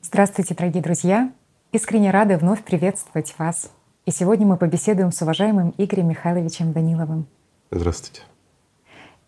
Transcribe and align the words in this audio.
Здравствуйте, 0.00 0.54
дорогие 0.54 0.80
друзья! 0.80 1.32
Искренне 1.72 2.12
рады 2.12 2.36
вновь 2.38 2.62
приветствовать 2.62 3.34
вас. 3.36 3.72
И 4.06 4.12
сегодня 4.12 4.46
мы 4.46 4.56
побеседуем 4.56 5.10
с 5.10 5.20
уважаемым 5.22 5.74
Игорем 5.76 6.08
Михайловичем 6.08 6.72
Даниловым. 6.72 7.26
Здравствуйте. 7.72 8.22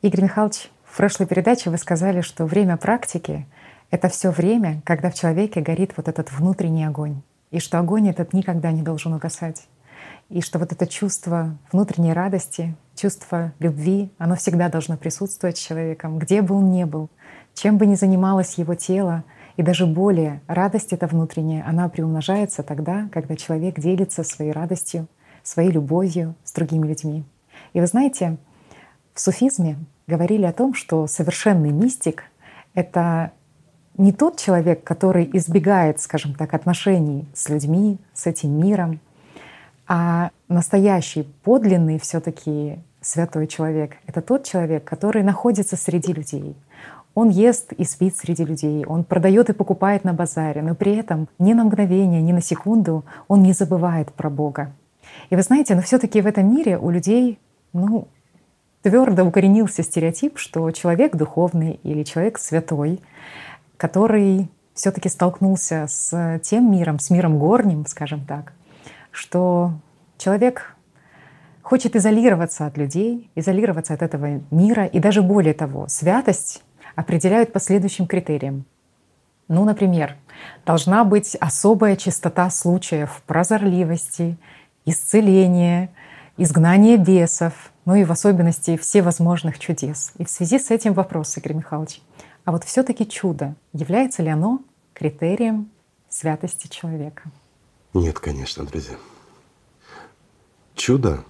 Игорь 0.01 0.23
Михайлович, 0.23 0.71
в 0.85 0.97
прошлой 0.97 1.27
передаче 1.27 1.71
вы 1.71 1.77
сказали, 1.77 2.21
что 2.21 2.47
время 2.47 2.77
практики— 2.77 3.47
это 3.91 4.09
все 4.09 4.31
время, 4.31 4.81
когда 4.85 5.11
в 5.11 5.15
человеке 5.15 5.61
горит 5.61 5.93
вот 5.97 6.07
этот 6.07 6.31
внутренний 6.31 6.87
огонь, 6.87 7.21
и 7.51 7.59
что 7.59 7.81
огонь 7.81 8.09
этот 8.09 8.33
никогда 8.33 8.71
не 8.71 8.83
должен 8.83 9.13
угасать, 9.13 9.67
и 10.29 10.41
что 10.41 10.61
вот 10.61 10.71
это 10.71 10.87
чувство 10.87 11.59
внутренней 11.73 12.13
радости, 12.13 12.77
чувство 12.95 13.53
любви, 13.59 14.13
оно 14.19 14.37
всегда 14.37 14.69
должно 14.69 14.97
присутствовать 14.97 15.59
с 15.59 15.61
человеком, 15.61 16.19
где 16.19 16.43
бы 16.43 16.55
он 16.55 16.71
ни 16.71 16.85
был, 16.85 17.11
чем 17.55 17.77
бы 17.77 17.87
ни 17.87 17.97
занималось 17.97 18.55
его 18.55 18.77
тело— 18.77 19.25
и 19.61 19.63
даже 19.63 19.85
более, 19.85 20.41
радость 20.47 20.95
эта 20.95 21.07
внутренняя, 21.07 21.63
она 21.69 21.91
приумножается 21.91 22.63
тогда, 22.63 23.11
когда 23.13 23.37
человек 23.37 23.79
делится 23.79 24.25
своей 24.25 24.53
радостью, 24.53 25.07
своей 25.43 25.71
любовью 25.71 26.35
с 26.45 26.53
другими 26.53 26.87
людьми. 26.89 27.25
И 27.75 27.81
вы 27.81 27.87
знаете, 27.87 28.39
в 29.13 29.21
суфизме 29.21 29.77
говорили 30.07 30.47
о 30.47 30.55
том, 30.55 30.73
что 30.73 31.07
совершенный 31.07 31.73
мистик— 31.73 32.25
это 32.75 33.33
не 33.99 34.13
тот 34.13 34.39
человек, 34.39 34.83
который 34.83 35.29
избегает, 35.31 36.01
скажем 36.01 36.33
так, 36.33 36.55
отношений 36.55 37.29
с 37.35 37.51
людьми, 37.51 37.99
с 38.15 38.27
этим 38.27 38.59
миром, 38.59 38.99
а 39.87 40.31
настоящий, 40.49 41.25
подлинный 41.45 41.99
все 41.99 42.21
таки 42.21 42.79
святой 43.03 43.47
человек— 43.47 43.99
это 44.07 44.23
тот 44.23 44.45
человек, 44.45 44.85
который 44.85 45.23
находится 45.23 45.77
среди 45.77 46.15
людей— 46.15 46.57
он 47.21 47.29
ест 47.29 47.73
и 47.73 47.85
спит 47.85 48.17
среди 48.17 48.45
людей, 48.45 48.85
он 48.85 49.05
продает 49.05 49.51
и 49.51 49.53
покупает 49.53 50.05
на 50.05 50.13
базаре, 50.13 50.63
но 50.63 50.75
при 50.75 50.97
этом 50.97 51.29
ни 51.39 51.53
на 51.53 51.65
мгновение, 51.65 52.23
ни 52.23 52.33
на 52.33 52.43
секунду 52.43 53.05
он 53.29 53.43
не 53.43 53.53
забывает 53.53 54.13
про 54.13 54.31
Бога. 54.31 54.73
И 55.31 55.37
вы 55.37 55.43
знаете, 55.43 55.75
но 55.75 55.83
все-таки 55.83 56.21
в 56.21 56.27
этом 56.27 56.55
мире 56.55 56.79
у 56.79 56.91
людей, 56.91 57.39
ну, 57.73 58.09
твердо 58.83 59.25
укоренился 59.25 59.83
стереотип, 59.83 60.39
что 60.39 60.71
человек 60.71 61.17
духовный 61.17 61.81
или 61.83 62.03
человек 62.03 62.39
святой, 62.39 63.01
который 63.77 64.49
все-таки 64.75 65.09
столкнулся 65.09 65.87
с 65.89 66.41
тем 66.43 66.71
миром, 66.71 66.99
с 66.99 67.11
миром 67.11 67.39
горним, 67.39 67.87
скажем 67.87 68.25
так, 68.25 68.53
что 69.11 69.73
человек 70.17 70.77
хочет 71.63 71.97
изолироваться 71.97 72.67
от 72.67 72.79
людей, 72.79 73.31
изолироваться 73.35 73.95
от 73.95 74.03
этого 74.03 74.41
мира, 74.51 74.87
и 74.87 74.99
даже 74.99 75.23
более 75.23 75.55
того, 75.55 75.87
святость 75.89 76.63
определяют 76.97 77.53
по 77.53 77.61
следующим 77.61 78.07
критериям. 78.07 78.65
Ну, 79.49 79.65
например, 79.65 80.17
должна 80.65 81.05
быть 81.05 81.35
особая 81.37 81.97
чистота 81.97 82.51
случаев 82.51 83.23
прозорливости, 83.27 84.37
исцеления, 84.85 85.91
изгнания 86.37 86.97
бесов, 86.97 87.73
ну 87.85 87.95
и 87.97 88.05
в 88.05 88.13
особенности 88.13 88.77
всевозможных 88.77 89.59
чудес. 89.59 90.13
И 90.19 90.25
в 90.25 90.31
связи 90.31 90.59
с 90.59 90.71
этим 90.71 90.93
вопрос, 90.93 91.37
Игорь 91.37 91.55
Михайлович, 91.55 92.01
а 92.45 92.53
вот 92.53 92.65
все 92.65 92.83
таки 92.83 93.09
чудо, 93.09 93.55
является 93.73 94.23
ли 94.23 94.29
оно 94.29 94.61
критерием 94.95 95.71
святости 96.09 96.69
человека? 96.69 97.31
Нет, 97.93 98.19
конечно, 98.21 98.65
друзья. 98.65 98.97
Чудо, 100.75 101.25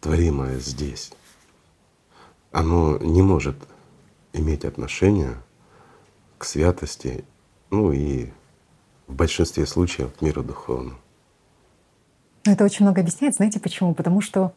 творимое 0.00 0.58
здесь, 0.58 1.12
оно 2.52 2.96
не 2.98 3.22
может 3.22 3.56
иметь 4.32 4.64
отношение 4.64 5.36
к 6.38 6.44
святости, 6.44 7.24
ну 7.70 7.92
и 7.92 8.30
в 9.06 9.14
большинстве 9.14 9.66
случаев 9.66 10.12
к 10.14 10.22
миру 10.22 10.42
духовному. 10.42 10.98
Это 12.44 12.64
очень 12.64 12.84
много 12.84 13.02
объясняет. 13.02 13.34
Знаете 13.34 13.60
почему? 13.60 13.94
Потому 13.94 14.20
что 14.20 14.54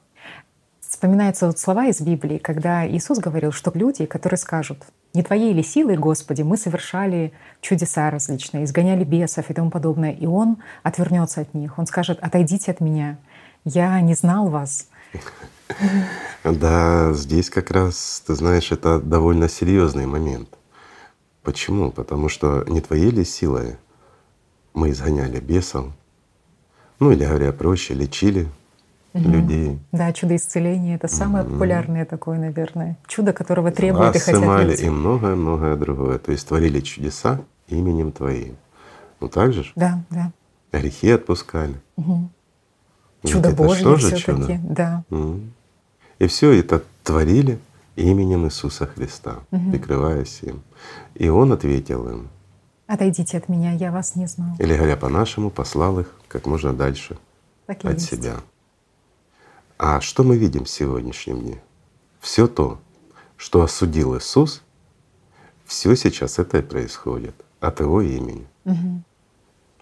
вспоминаются 0.80 1.48
вот 1.48 1.60
слова 1.60 1.88
из 1.88 2.00
Библии, 2.02 2.38
когда 2.38 2.88
Иисус 2.88 3.20
говорил, 3.20 3.52
что 3.52 3.72
люди, 3.74 4.06
которые 4.06 4.38
скажут, 4.38 4.84
не 5.14 5.22
Твоей 5.22 5.54
ли 5.54 5.62
силой, 5.64 5.98
Господи, 5.98 6.44
мы 6.44 6.56
совершали 6.56 7.34
чудеса 7.62 8.10
различные, 8.10 8.64
изгоняли 8.64 9.04
бесов 9.04 9.50
и 9.50 9.54
тому 9.54 9.70
подобное, 9.70 10.12
и 10.12 10.26
Он 10.26 10.58
отвернется 10.82 11.42
от 11.42 11.54
них, 11.54 11.78
Он 11.78 11.88
скажет, 11.88 12.20
отойдите 12.22 12.72
от 12.72 12.80
меня, 12.80 13.18
я 13.66 14.00
не 14.02 14.14
знал 14.14 14.50
вас. 14.50 14.88
Да, 16.44 17.14
здесь 17.14 17.50
как 17.50 17.72
раз, 17.72 18.22
ты 18.28 18.36
знаешь, 18.36 18.74
это 18.74 19.00
довольно 19.00 19.48
серьезный 19.48 20.06
момент. 20.06 20.50
Почему? 21.42 21.90
Потому 21.90 22.28
что 22.28 22.66
не 22.68 22.82
твоей 22.82 23.12
ли 23.12 23.24
силой 23.24 23.78
мы 24.74 24.90
изгоняли 24.90 25.40
бесов, 25.40 25.86
ну 27.00 27.12
или 27.12 27.26
говоря 27.26 27.54
проще, 27.54 27.94
лечили 27.94 28.50
угу. 29.14 29.30
людей. 29.30 29.80
Да, 29.92 30.12
чудо 30.14 30.36
исцеления— 30.36 30.96
это 30.98 31.08
самое 31.08 31.44
угу. 31.46 31.54
популярное 31.54 32.06
такое, 32.06 32.40
наверное. 32.40 32.98
Чудо, 33.08 33.34
которого 33.34 33.72
требуют 33.72 34.16
и 34.16 34.20
хотят 34.20 34.64
люди. 34.64 34.82
и 34.84 34.90
многое-многое 34.90 35.76
другое. 35.76 36.18
То 36.18 36.32
есть 36.32 36.48
творили 36.48 36.80
чудеса 36.82 37.42
именем 37.68 38.12
Твоим. 38.12 38.56
Ну 39.20 39.30
так 39.30 39.54
же? 39.54 39.66
Да, 39.76 40.04
да. 40.10 40.32
Грехи 40.72 41.12
отпускали. 41.12 41.76
Угу. 41.98 42.30
Чудо 43.26 43.50
это 43.50 43.58
Божье 43.58 43.96
все-таки, 43.98 44.60
да. 44.64 45.04
Угу. 45.10 45.40
И 46.20 46.28
все 46.28 46.52
это 46.52 46.84
творили 47.04 47.60
именем 47.96 48.46
Иисуса 48.46 48.86
Христа, 48.86 49.40
угу. 49.52 49.72
прикрываясь 49.72 50.40
им. 50.42 50.62
И 51.16 51.30
Он 51.30 51.52
ответил 51.52 52.08
им. 52.10 52.30
Отойдите 52.88 53.38
от 53.38 53.50
меня, 53.50 53.74
я 53.74 53.92
вас 53.92 54.16
не 54.16 54.28
знал. 54.28 54.56
Или 54.60 54.76
говоря 54.76 54.98
по-нашему, 54.98 55.50
послал 55.50 56.00
их 56.00 56.14
как 56.28 56.46
можно 56.46 56.74
дальше 56.74 57.18
так 57.66 57.84
от 57.86 57.94
есть. 57.94 58.10
себя. 58.10 58.36
А 59.78 60.02
что 60.02 60.24
мы 60.24 60.38
видим 60.38 60.66
в 60.66 60.70
сегодняшнем 60.70 61.42
дне? 61.42 61.62
Все 62.20 62.48
то, 62.48 62.80
что 63.38 63.64
осудил 63.64 64.18
Иисус, 64.18 64.62
все 65.66 65.96
сейчас 65.96 66.40
это 66.40 66.60
и 66.60 66.62
происходит 66.62 67.36
от 67.60 67.80
Его 67.80 68.02
имени. 68.02 68.48
Угу. 68.66 69.02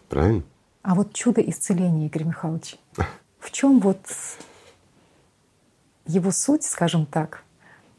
Правильно? 0.09 0.43
А 0.83 0.95
вот 0.95 1.13
чудо 1.13 1.41
исцеления, 1.41 2.07
Игорь 2.07 2.23
Михайлович, 2.23 2.77
в 3.41 3.51
чем 3.51 3.79
вот 3.79 3.99
его 6.05 6.31
суть, 6.31 6.63
скажем 6.63 7.05
так, 7.05 7.43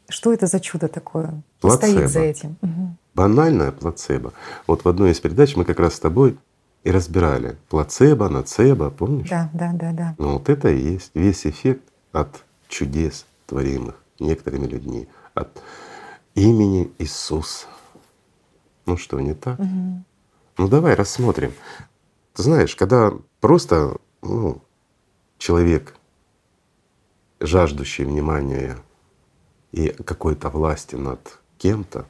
что 0.09 0.33
это 0.33 0.47
за 0.47 0.59
чудо 0.59 0.87
такое? 0.87 1.43
Плацебо. 1.59 1.91
Стоит 1.91 2.09
за 2.09 2.19
этим. 2.21 2.57
Угу. 2.61 2.95
Банальное 3.13 3.71
плацебо. 3.71 4.33
Вот 4.67 4.85
в 4.85 4.89
одной 4.89 5.11
из 5.11 5.19
передач 5.19 5.55
мы 5.55 5.65
как 5.65 5.79
раз 5.79 5.95
с 5.95 5.99
тобой 5.99 6.37
и 6.83 6.91
разбирали 6.91 7.57
плацебо, 7.69 8.29
нацебо, 8.29 8.89
помнишь? 8.89 9.29
Да, 9.29 9.49
да, 9.53 9.71
да, 9.73 9.91
да. 9.91 10.15
Ну 10.17 10.33
вот 10.33 10.49
это 10.49 10.69
и 10.69 10.93
есть 10.93 11.11
весь 11.13 11.45
эффект 11.45 11.83
от 12.11 12.43
чудес, 12.67 13.25
творимых 13.45 13.95
некоторыми 14.19 14.65
людьми, 14.65 15.07
от 15.33 15.61
имени 16.35 16.91
Иисуса. 16.99 17.67
Ну 18.85 18.97
что, 18.97 19.19
не 19.19 19.33
так? 19.33 19.59
Угу. 19.59 20.03
Ну 20.57 20.67
давай 20.67 20.95
рассмотрим. 20.95 21.53
Ты 22.33 22.43
знаешь, 22.43 22.75
когда 22.75 23.13
просто 23.39 23.97
ну, 24.21 24.61
человек 25.43 25.93
жаждущий 27.41 28.05
внимания 28.05 28.77
и 29.73 29.89
какой-то 29.89 30.49
власти 30.49 30.95
над 30.95 31.39
кем-то, 31.57 32.05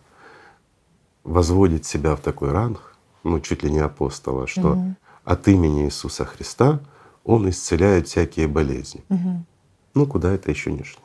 возводит 1.23 1.83
себя 1.83 2.15
в 2.15 2.19
такой 2.19 2.51
ранг, 2.51 2.95
ну 3.23 3.39
чуть 3.39 3.63
ли 3.63 3.71
не 3.71 3.79
апостола, 3.79 4.45
что 4.45 4.73
угу. 4.73 4.95
от 5.23 5.47
имени 5.47 5.85
Иисуса 5.85 6.25
Христа 6.25 6.79
он 7.23 7.49
исцеляет 7.49 8.07
всякие 8.07 8.47
болезни. 8.47 9.03
Угу. 9.09 9.45
Ну 9.95 10.05
куда 10.05 10.31
это 10.31 10.51
еще 10.51 10.71
не 10.71 10.83
шло? 10.83 11.01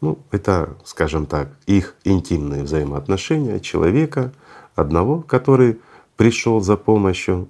Ну, 0.00 0.18
это, 0.30 0.78
скажем 0.84 1.26
так, 1.26 1.48
их 1.66 1.94
интимные 2.04 2.62
взаимоотношения 2.62 3.60
человека 3.60 4.32
одного, 4.74 5.20
который 5.20 5.80
пришел 6.16 6.60
за 6.60 6.78
помощью, 6.78 7.48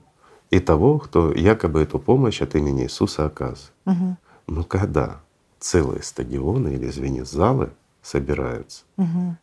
и 0.55 0.61
того, 0.61 0.99
кто 1.01 1.33
якобы 1.33 1.83
эту 1.83 1.99
помощь 1.99 2.41
от 2.41 2.55
имени 2.55 2.85
Иисуса 2.85 3.27
оказывает. 3.27 3.73
Угу. 3.87 4.17
Но 4.47 4.63
когда 4.63 5.21
целые 5.59 6.03
стадионы 6.03 6.69
или, 6.75 6.89
извини, 6.89 7.23
залы 7.23 7.71
собираются. 8.03 8.85
Угу. 8.97 9.37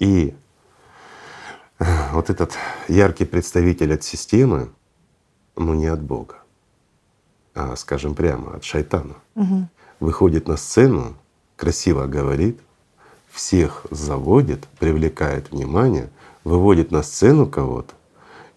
И 0.00 0.34
э, 1.78 1.84
вот 2.12 2.30
этот 2.30 2.54
яркий 2.88 3.26
представитель 3.26 3.94
от 3.94 4.02
системы, 4.02 4.70
ну 5.56 5.74
не 5.74 5.86
от 5.86 6.02
Бога, 6.02 6.38
а, 7.54 7.76
скажем 7.76 8.16
прямо, 8.16 8.56
от 8.56 8.64
шайтана, 8.64 9.14
угу. 9.36 9.68
выходит 10.00 10.48
на 10.48 10.56
сцену, 10.56 11.14
красиво 11.54 12.06
говорит, 12.06 12.58
всех 13.30 13.86
заводит, 13.92 14.66
привлекает 14.80 15.52
внимание, 15.52 16.10
выводит 16.42 16.90
на 16.90 17.04
сцену 17.04 17.46
кого-то 17.46 17.94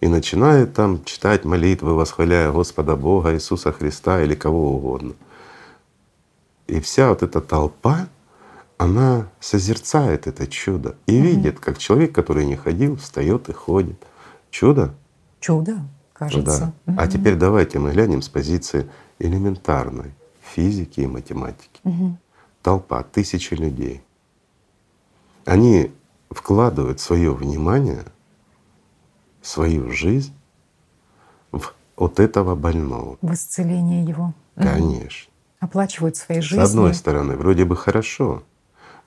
и 0.04 0.08
начинает 0.10 0.74
там 0.74 1.02
читать 1.06 1.46
молитвы, 1.46 1.96
восхваляя 1.96 2.52
Господа 2.52 2.98
Бога, 2.98 3.34
Иисуса 3.34 3.72
Христа 3.72 4.22
или 4.22 4.36
кого 4.36 4.76
угодно. 4.76 5.14
И 6.68 6.82
вся 6.82 7.08
вот 7.08 7.24
эта 7.24 7.40
толпа, 7.40 8.10
она 8.78 9.30
созерцает 9.40 10.28
это 10.28 10.46
чудо 10.46 10.98
и 11.06 11.18
угу. 11.18 11.28
видит, 11.28 11.62
как 11.62 11.78
человек, 11.78 12.14
который 12.14 12.46
не 12.46 12.58
ходил, 12.58 12.98
встает 12.98 13.48
и 13.48 13.54
ходит. 13.54 13.96
Чудо? 14.52 14.94
Чудо. 15.40 15.80
кажется. 16.12 16.74
Да. 16.86 16.92
Угу. 16.92 17.02
А 17.02 17.08
теперь 17.08 17.36
давайте 17.36 17.80
мы 17.80 17.94
глянем 17.94 18.22
с 18.22 18.28
позиции 18.28 18.90
элементарной 19.20 20.12
физики 20.42 21.00
и 21.00 21.08
математики. 21.08 21.80
Угу. 21.86 22.18
Толпа, 22.62 23.04
тысячи 23.04 23.54
людей. 23.54 24.02
Они 25.46 25.94
вкладывают 26.30 27.00
свое 27.00 27.34
внимание, 27.34 28.04
свою 29.44 29.92
жизнь 29.92 30.34
в 31.52 31.74
вот 31.96 32.20
этого 32.20 32.56
больного. 32.56 33.18
В 33.22 33.34
исцеление 33.34 34.04
его. 34.04 34.34
Конечно. 34.56 35.32
Оплачивают 35.60 36.16
своей 36.16 36.42
жизнью. 36.42 36.66
С 36.66 36.70
одной 36.72 36.94
стороны, 36.94 37.36
вроде 37.36 37.66
бы 37.66 37.76
хорошо, 37.76 38.44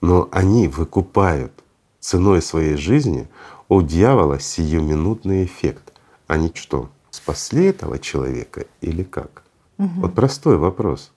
но 0.00 0.28
они 0.30 0.68
выкупают 0.68 1.52
ценой 2.00 2.40
своей 2.40 2.76
жизни 2.76 3.28
у 3.68 3.82
дьявола 3.82 4.38
сиюминутный 4.38 5.44
эффект. 5.44 5.92
Они 6.26 6.52
что, 6.54 6.88
спасли 7.10 7.64
этого 7.64 7.98
человека 7.98 8.66
или 8.80 9.02
как? 9.02 9.42
Угу. 9.78 10.00
Вот 10.00 10.14
простой 10.14 10.56
вопрос. 10.56 11.12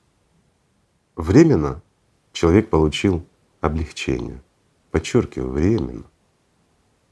Временно 1.16 1.82
человек 2.32 2.70
получил 2.70 3.24
облегчение. 3.62 4.42
Подчеркиваю, 4.92 5.52
временно. 5.52 6.04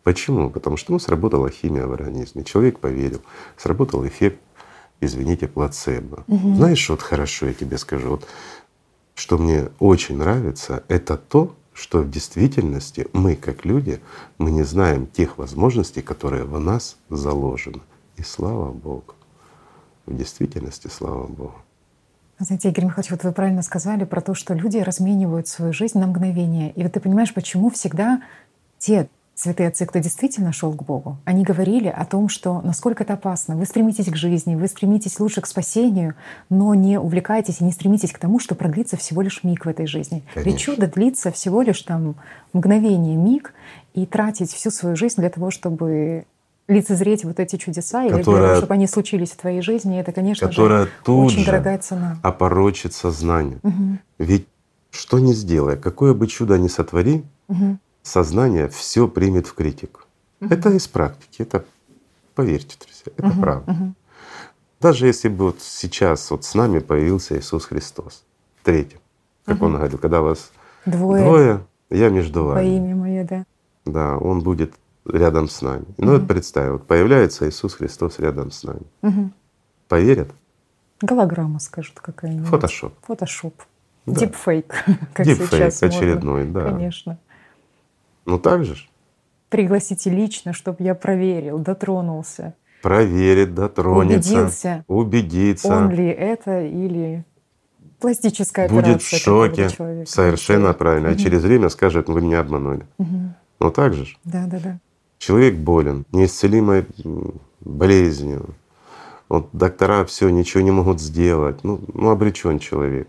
Почему? 0.08 0.50
Потому 0.50 0.78
что 0.78 0.94
ну, 0.94 1.00
сработала 1.00 1.50
химия 1.50 1.86
в 1.86 1.92
организме, 1.92 2.46
человек 2.46 2.80
поверил, 2.80 3.22
сработал 3.58 4.08
эффект, 4.08 4.40
извините, 5.02 5.50
плацебо. 5.50 6.24
Угу. 6.30 6.56
Знаешь, 6.56 6.90
вот 6.90 7.02
хорошо 7.02 7.48
я 7.48 7.54
тебе 7.54 7.78
скажу, 7.78 8.12
вот 8.12 8.26
что 9.16 9.38
мне 9.38 9.66
очень 9.80 10.16
нравится, 10.16 10.86
это 10.88 11.18
то, 11.18 11.58
что 11.74 12.00
в 12.00 12.10
действительности 12.10 13.08
мы, 13.12 13.36
как 13.36 13.66
люди, 13.66 14.00
мы 14.38 14.52
не 14.52 14.64
знаем 14.64 15.08
тех 15.08 15.38
возможностей, 15.38 16.02
которые 16.02 16.46
в 16.46 16.58
нас 16.58 16.96
заложены. 17.10 17.82
И 18.16 18.22
слава 18.22 18.72
Богу. 18.72 19.14
В 20.06 20.16
действительности, 20.16 20.88
слава 20.88 21.28
Богу. 21.28 21.56
Знаете, 22.40 22.70
Игорь 22.70 22.86
Михайлович, 22.86 23.12
вот 23.12 23.26
вы 23.26 23.34
правильно 23.34 23.62
сказали 23.62 24.06
про 24.06 24.22
то, 24.22 24.34
что 24.36 24.54
люди 24.54 24.78
разменивают 24.78 25.50
свою 25.50 25.74
жизнь 25.74 26.00
на 26.00 26.08
мгновение. 26.08 26.72
И 26.72 26.84
вот 26.84 26.94
ты 26.94 27.02
понимаешь, 27.02 27.34
почему 27.34 27.70
всегда 27.72 28.22
те 28.78 29.10
святые 29.38 29.70
отцы, 29.70 29.86
кто 29.86 30.00
действительно 30.00 30.52
шел 30.52 30.74
к 30.74 30.82
Богу, 30.84 31.18
они 31.24 31.44
говорили 31.44 31.88
о 31.88 32.06
том, 32.06 32.28
что 32.28 32.60
насколько 32.62 33.04
это 33.04 33.14
опасно. 33.14 33.56
Вы 33.56 33.66
стремитесь 33.66 34.08
к 34.08 34.16
жизни, 34.16 34.56
вы 34.56 34.68
стремитесь 34.68 35.20
лучше 35.20 35.42
к 35.42 35.46
спасению, 35.46 36.16
но 36.50 36.74
не 36.74 37.00
увлекайтесь 37.00 37.62
и 37.62 37.64
не 37.64 37.72
стремитесь 37.72 38.12
к 38.12 38.18
тому, 38.18 38.40
что 38.40 38.56
продлится 38.56 38.98
всего 38.98 39.22
лишь 39.22 39.44
миг 39.44 39.66
в 39.66 39.70
этой 39.70 39.86
жизни. 39.86 40.24
Конечно. 40.34 40.50
Ведь 40.50 40.60
чудо 40.60 40.88
длится 40.88 41.32
всего 41.32 41.62
лишь 41.62 41.82
там 41.84 42.16
мгновение, 42.52 43.16
миг, 43.16 43.54
и 43.94 44.06
тратить 44.08 44.52
всю 44.52 44.72
свою 44.72 44.96
жизнь 44.96 45.22
для 45.22 45.30
того, 45.30 45.52
чтобы 45.52 46.26
лицезреть 46.68 47.24
вот 47.24 47.40
эти 47.40 47.56
чудеса, 47.58 48.06
или 48.06 48.16
для 48.16 48.24
того, 48.24 48.56
чтобы 48.56 48.74
они 48.74 48.88
случились 48.88 49.32
в 49.32 49.38
твоей 49.38 49.62
жизни, 49.62 50.00
это, 50.00 50.12
конечно 50.12 50.48
Которая 50.48 50.86
же, 50.86 50.92
тут 51.04 51.28
очень 51.28 51.40
же 51.40 51.46
дорогая 51.46 51.78
цена. 51.78 52.18
опорочит 52.24 52.94
сознание. 52.94 53.60
Мгм. 53.64 54.00
Ведь 54.18 54.48
что 54.92 55.20
ни 55.20 55.34
сделай, 55.34 55.78
какое 55.78 56.14
бы 56.14 56.28
чудо 56.28 56.58
ни 56.58 56.68
сотвори, 56.68 57.24
Мгм. 57.48 57.80
Сознание 58.08 58.68
все 58.70 59.08
примет 59.08 59.48
в 59.48 59.54
критику. 59.54 60.02
Это 60.40 60.70
из 60.70 60.88
практики, 60.88 61.42
это 61.42 61.66
поверьте, 62.36 62.78
друзья, 62.80 63.12
это 63.18 63.28
Мгм. 63.28 63.42
правда. 63.42 63.72
Мгм. 63.72 63.96
Даже 64.80 65.08
если 65.08 65.30
бы 65.30 65.46
вот 65.46 65.62
сейчас 65.62 66.30
вот 66.30 66.44
с 66.44 66.54
нами 66.54 66.80
появился 66.80 67.38
Иисус 67.40 67.66
Христос, 67.66 68.24
третьим, 68.64 69.00
как 69.46 69.62
Он 69.64 69.74
говорил, 69.76 69.98
когда 69.98 70.22
вас 70.22 70.52
Двое, 70.86 71.24
двое, 71.24 71.66
я 71.90 72.10
между 72.10 72.44
вами. 72.46 72.68
имя 72.78 72.96
мое, 72.96 73.24
да. 73.24 73.46
Да, 73.86 74.18
Он 74.18 74.42
будет 74.42 74.74
рядом 75.06 75.50
с 75.50 75.62
нами. 75.62 75.86
Ну 75.98 76.12
вот 76.20 76.28
представь, 76.28 76.70
вот 76.72 76.86
появляется 76.86 77.50
Иисус 77.50 77.74
Христос 77.74 78.20
рядом 78.20 78.52
с 78.52 78.64
нами. 78.64 78.84
Мгм. 79.02 79.34
Поверят? 79.88 80.30
Голограмма, 81.02 81.60
скажут 81.60 82.00
какая-нибудь. 82.00 82.48
Фотошоп. 82.48 82.94
Фотошоп. 83.04 83.56
Да. 84.06 84.20
Дипфейк, 84.22 84.68
как 85.14 85.26
Дипфейк 85.26 85.50
сейчас 85.50 85.82
модно. 85.82 85.98
очередной, 85.98 86.46
да. 86.46 86.64
Конечно. 86.66 87.18
Ну 88.28 88.38
так 88.38 88.66
же 88.66 88.76
ж. 88.76 88.90
Пригласите 89.50 90.10
лично, 90.10 90.52
чтобы 90.54 90.84
я 90.84 90.94
проверил, 90.94 91.58
дотронулся, 91.58 92.54
Проверит, 92.84 93.56
дотронется, 93.56 94.34
убедился, 94.34 94.86
убедится, 94.88 95.68
он 95.70 95.90
ли 95.90 96.06
это 96.08 96.62
или 96.62 97.24
пластическая 98.00 98.68
будет 98.70 99.02
в 99.02 99.08
операция 99.14 99.20
какого-то 99.20 99.56
шоке. 99.64 99.76
человека. 99.76 100.12
Совершенно 100.12 100.74
правильно. 100.74 101.08
А 101.10 101.12
Мгм. 101.14 101.20
через 101.20 101.42
время 101.44 101.70
скажет, 101.70 102.08
вы 102.10 102.22
меня 102.22 102.42
обманули. 102.42 102.86
Мгм. 103.00 103.34
Ну 103.60 103.72
так 103.72 103.94
же 103.94 104.06
ж. 104.06 104.18
Да, 104.26 104.46
да, 104.46 104.60
да. 104.60 104.80
Человек 105.18 105.56
болен, 105.56 106.06
неисцелимой 106.12 106.86
болезнью. 107.62 108.54
Вот 109.30 109.50
доктора 109.54 110.04
все 110.06 110.30
ничего 110.30 110.62
не 110.62 110.72
могут 110.72 111.02
сделать. 111.02 111.64
Ну, 111.64 111.80
ну 111.94 112.10
обречен 112.12 112.60
человек. 112.60 113.08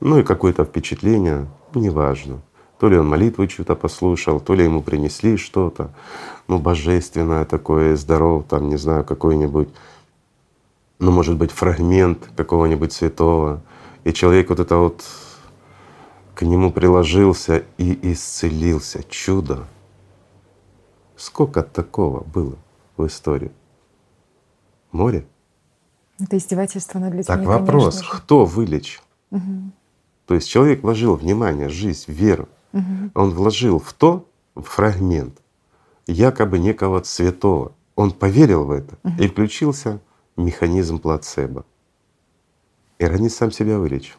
Ну 0.00 0.18
и 0.18 0.22
какое-то 0.24 0.64
впечатление, 0.64 1.46
неважно. 1.74 2.42
То 2.84 2.90
ли 2.90 2.98
он 2.98 3.08
молитву 3.08 3.46
чью-то 3.46 3.76
послушал, 3.76 4.40
то 4.40 4.52
ли 4.52 4.64
ему 4.64 4.82
принесли 4.82 5.38
что-то, 5.38 5.90
ну, 6.48 6.58
божественное 6.58 7.46
такое, 7.46 7.96
здоров, 7.96 8.44
там, 8.46 8.68
не 8.68 8.76
знаю, 8.76 9.04
какой-нибудь, 9.04 9.70
ну, 10.98 11.10
может 11.10 11.38
быть, 11.38 11.50
фрагмент 11.50 12.28
какого-нибудь 12.36 12.92
святого. 12.92 13.62
И 14.04 14.12
человек 14.12 14.50
вот 14.50 14.60
это 14.60 14.76
вот 14.76 15.02
к 16.34 16.42
нему 16.42 16.70
приложился 16.70 17.64
и 17.78 18.12
исцелился. 18.12 19.02
Чудо. 19.08 19.64
Сколько 21.16 21.62
такого 21.62 22.22
было 22.22 22.58
в 22.98 23.06
истории? 23.06 23.50
Море? 24.92 25.24
Это 26.20 26.36
издевательство 26.36 26.98
над 26.98 27.14
людьми. 27.14 27.24
Так 27.24 27.46
вопрос, 27.46 27.94
конечно 27.94 28.12
же. 28.12 28.20
кто 28.20 28.44
вылечил? 28.44 29.00
Мгм. 29.30 29.72
То 30.26 30.34
есть 30.34 30.50
человек 30.50 30.82
вложил 30.82 31.14
внимание, 31.14 31.70
жизнь, 31.70 32.12
веру. 32.12 32.46
Мгм. 32.74 33.12
Он 33.14 33.30
вложил 33.30 33.78
в 33.78 33.92
то 33.92 34.28
фрагмент 34.56 35.40
якобы 36.06 36.58
некого 36.58 37.02
святого. 37.04 37.72
Он 37.96 38.10
поверил 38.10 38.64
в 38.64 38.70
это 38.72 38.98
и 39.18 39.28
включился 39.28 40.00
механизм 40.36 40.98
плацебо. 40.98 41.64
И 42.98 43.04
организм 43.04 43.36
сам 43.36 43.52
себя 43.52 43.78
вылечил. 43.78 44.16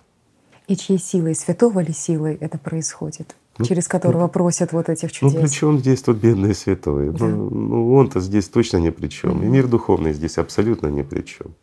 И 0.67 0.75
чьей 0.75 0.97
силой, 0.97 1.35
святого 1.35 1.81
ли 1.81 1.93
силой 1.93 2.35
это 2.35 2.57
происходит? 2.57 3.35
Ну, 3.57 3.65
через 3.65 3.87
которого 3.87 4.27
просят 4.27 4.73
вот 4.73 4.89
этих 4.89 5.09
Ну 5.21 5.29
чудес. 5.29 5.41
при 5.41 5.47
чем 5.47 5.79
здесь 5.79 6.01
тут 6.01 6.17
бедные 6.17 6.53
святые? 6.53 7.11
Да. 7.11 7.25
Ну, 7.25 7.49
ну, 7.49 7.93
он-то 7.95 8.19
здесь 8.19 8.49
точно 8.49 8.77
ни 8.77 8.89
при 8.89 9.07
чем. 9.07 9.43
И 9.43 9.45
мир 9.45 9.67
духовный 9.67 10.11
здесь 10.13 10.37
абсолютно 10.37 10.87
ни 10.87 11.03
при 11.03 11.21
чем. 11.21 11.53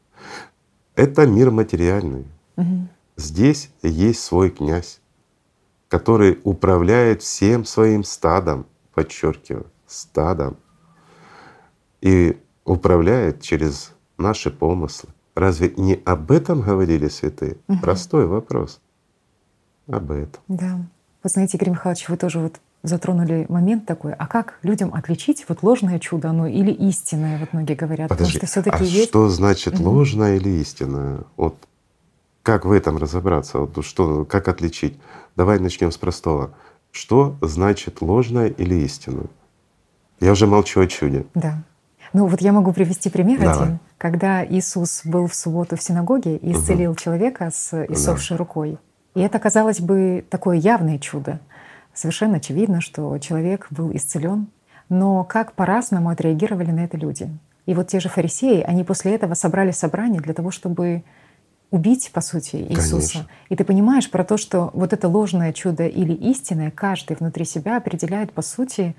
Это 0.94 1.26
мир 1.26 1.50
материальный. 1.50 2.24
Мгм. 2.56 2.88
Здесь 3.16 3.70
есть 3.82 4.20
свой 4.20 4.50
князь, 4.50 5.00
который 5.92 6.38
управляет 6.44 7.20
всем 7.20 7.66
своим 7.66 8.02
стадом, 8.02 8.64
подчеркиваю, 8.94 9.66
стадом, 9.86 10.56
и 12.00 12.38
управляет 12.64 13.42
через 13.42 13.92
наши 14.16 14.50
помыслы. 14.50 15.10
Разве 15.34 15.74
не 15.76 16.00
об 16.06 16.32
этом 16.32 16.62
говорили 16.62 17.08
святые? 17.08 17.58
Мгм. 17.68 17.80
Простой 17.80 18.26
вопрос. 18.26 18.80
Об 19.86 20.12
этом. 20.12 20.40
Да. 20.48 20.80
Вы 21.22 21.28
знаете, 21.28 21.58
Игорь 21.58 21.70
Михайлович, 21.72 22.08
вы 22.08 22.16
тоже 22.16 22.38
вот 22.38 22.58
затронули 22.82 23.44
момент 23.50 23.84
такой, 23.84 24.14
а 24.14 24.26
как 24.26 24.60
людям 24.62 24.94
отличить 24.94 25.44
вот 25.46 25.62
ложное 25.62 25.98
чудо, 25.98 26.30
оно 26.30 26.46
или 26.46 26.70
истинное, 26.70 27.38
вот 27.38 27.52
многие 27.52 27.74
говорят, 27.74 28.08
Подожди, 28.08 28.38
потому 28.38 28.46
что 28.46 28.46
все 28.46 28.62
таки 28.62 28.82
а 28.82 28.86
есть. 28.86 29.08
что 29.10 29.28
значит 29.28 29.78
ложное 29.78 30.36
или 30.36 30.48
истинное? 30.48 31.24
Вот 31.36 31.54
как 32.42 32.64
в 32.64 32.72
этом 32.72 32.98
разобраться? 32.98 33.58
Вот 33.58 33.84
что, 33.84 34.24
как 34.24 34.48
отличить? 34.48 34.98
Давай 35.36 35.58
начнем 35.58 35.92
с 35.92 35.96
простого. 35.96 36.52
Что 36.90 37.36
значит 37.40 38.02
ложное 38.02 38.48
или 38.48 38.74
истинное? 38.84 39.26
Я 40.20 40.32
уже 40.32 40.46
молчу 40.46 40.80
о 40.80 40.86
чуде. 40.86 41.26
Да. 41.34 41.62
Ну 42.12 42.26
вот 42.26 42.40
я 42.42 42.52
могу 42.52 42.72
привести 42.72 43.08
пример 43.08 43.40
Давай. 43.40 43.62
один. 43.62 43.78
Когда 43.96 44.44
Иисус 44.44 45.02
был 45.04 45.26
в 45.26 45.34
субботу 45.34 45.76
в 45.76 45.82
синагоге 45.82 46.36
и 46.36 46.52
исцелил 46.52 46.94
человека 46.94 47.50
с 47.52 47.86
иссохшей 47.86 48.36
рукой. 48.36 48.78
И 49.14 49.20
это, 49.20 49.38
казалось 49.38 49.80
бы, 49.80 50.24
такое 50.28 50.56
явное 50.56 50.98
чудо. 50.98 51.40
Совершенно 51.94 52.36
очевидно, 52.36 52.80
что 52.80 53.16
человек 53.18 53.68
был 53.70 53.94
исцелен. 53.94 54.48
Но 54.88 55.24
как 55.24 55.52
по-разному 55.54 56.10
отреагировали 56.10 56.70
на 56.70 56.84
это 56.84 56.98
люди. 56.98 57.30
И 57.64 57.74
вот 57.74 57.88
те 57.88 58.00
же 58.00 58.08
фарисеи, 58.08 58.60
они 58.60 58.84
после 58.84 59.14
этого 59.14 59.34
собрали 59.34 59.70
собрание 59.70 60.20
для 60.20 60.34
того, 60.34 60.50
чтобы 60.50 61.04
убить, 61.72 62.10
по 62.12 62.20
сути, 62.20 62.56
Иисуса. 62.56 63.12
Конечно. 63.14 63.26
И 63.48 63.56
ты 63.56 63.64
понимаешь 63.64 64.08
про 64.08 64.22
то, 64.24 64.36
что 64.36 64.70
вот 64.74 64.92
это 64.92 65.08
ложное 65.08 65.52
чудо 65.52 65.86
или 65.86 66.12
истинное 66.12 66.70
каждый 66.70 67.16
внутри 67.16 67.44
себя 67.44 67.78
определяет, 67.78 68.32
по 68.32 68.42
сути, 68.42 68.94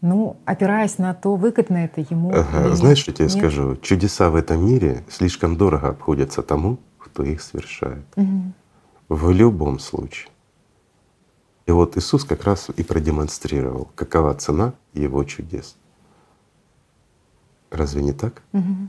ну, 0.00 0.36
опираясь 0.44 0.98
на 0.98 1.12
то, 1.14 1.34
выгодно 1.34 1.78
это 1.78 2.00
ему. 2.00 2.30
Ага, 2.32 2.74
Знаешь, 2.74 2.98
что 2.98 3.10
я 3.10 3.16
тебе 3.16 3.26
нет. 3.26 3.36
скажу? 3.36 3.76
Чудеса 3.76 4.30
в 4.30 4.36
этом 4.36 4.64
мире 4.64 5.04
слишком 5.10 5.56
дорого 5.56 5.88
обходятся 5.88 6.42
тому, 6.42 6.78
кто 6.98 7.24
их 7.24 7.42
совершает. 7.42 8.04
Мгм. 8.16 8.54
В 9.08 9.30
любом 9.32 9.78
случае. 9.80 10.30
И 11.66 11.72
вот 11.72 11.96
Иисус 11.96 12.24
как 12.24 12.44
раз 12.44 12.70
и 12.76 12.84
продемонстрировал, 12.84 13.88
какова 13.96 14.32
цена 14.34 14.74
Его 14.94 15.24
чудес. 15.24 15.76
Разве 17.70 18.02
не 18.02 18.12
так? 18.12 18.42
Угу. 18.52 18.88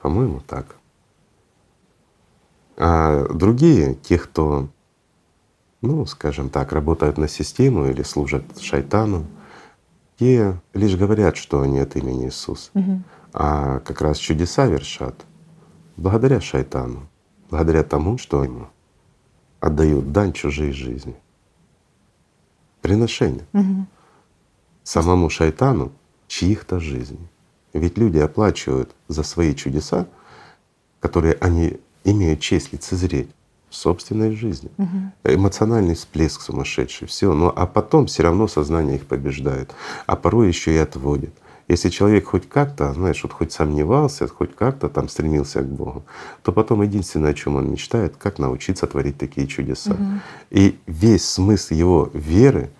По-моему, 0.00 0.40
так. 0.40 0.76
А 2.76 3.26
другие, 3.32 3.94
те, 3.94 4.18
кто, 4.18 4.68
ну, 5.80 6.04
скажем 6.06 6.50
так, 6.50 6.72
работают 6.72 7.16
на 7.18 7.28
систему 7.28 7.86
или 7.86 8.02
служат 8.02 8.44
шайтану, 8.60 9.26
те 10.18 10.60
лишь 10.74 10.96
говорят, 10.96 11.36
что 11.36 11.62
они 11.62 11.78
от 11.78 11.96
имени 11.96 12.26
Иисуса, 12.26 12.70
Угу. 12.74 13.02
а 13.32 13.80
как 13.80 14.00
раз 14.00 14.18
чудеса 14.18 14.66
вершат 14.66 15.14
благодаря 15.96 16.40
шайтану, 16.40 17.06
благодаря 17.50 17.82
тому, 17.82 18.18
что 18.18 18.44
ему 18.44 18.68
отдают 19.60 20.12
дань 20.12 20.32
чужой 20.32 20.72
жизни. 20.72 21.16
Приношение 22.82 23.46
Угу. 23.52 23.86
самому 24.84 25.30
шайтану 25.30 25.92
чьих-то 26.28 26.78
жизней. 26.78 27.28
Ведь 27.72 27.98
люди 27.98 28.18
оплачивают 28.18 28.94
за 29.08 29.22
свои 29.22 29.54
чудеса, 29.54 30.06
которые 31.00 31.34
они 31.40 31.78
имеют 32.06 32.40
честь 32.40 32.72
лицезреть 32.72 33.28
в 33.68 33.74
собственной 33.74 34.34
жизни. 34.34 34.70
Угу. 34.78 35.34
Эмоциональный 35.34 35.94
всплеск 35.94 36.40
сумасшедший, 36.40 37.08
все. 37.08 37.34
Ну 37.34 37.52
а 37.54 37.66
потом 37.66 38.06
все 38.06 38.22
равно 38.22 38.48
сознание 38.48 38.96
их 38.96 39.06
побеждает, 39.06 39.74
а 40.06 40.16
порой 40.16 40.48
еще 40.48 40.72
и 40.72 40.78
отводит. 40.78 41.34
Если 41.68 41.88
человек 41.88 42.28
хоть 42.28 42.48
как-то, 42.48 42.92
знаешь, 42.92 43.24
вот 43.24 43.32
хоть 43.32 43.50
сомневался, 43.52 44.28
хоть 44.28 44.54
как-то 44.54 44.88
там 44.88 45.08
стремился 45.08 45.62
к 45.62 45.66
Богу, 45.66 46.04
то 46.44 46.52
потом 46.52 46.82
единственное, 46.82 47.32
о 47.32 47.34
чем 47.34 47.56
он 47.56 47.68
мечтает, 47.68 48.16
как 48.16 48.38
научиться 48.38 48.86
творить 48.86 49.18
такие 49.18 49.48
чудеса. 49.48 49.94
Мгм. 49.94 50.20
И 50.50 50.78
весь 50.86 51.28
смысл 51.28 51.74
его 51.74 52.10
веры 52.14 52.70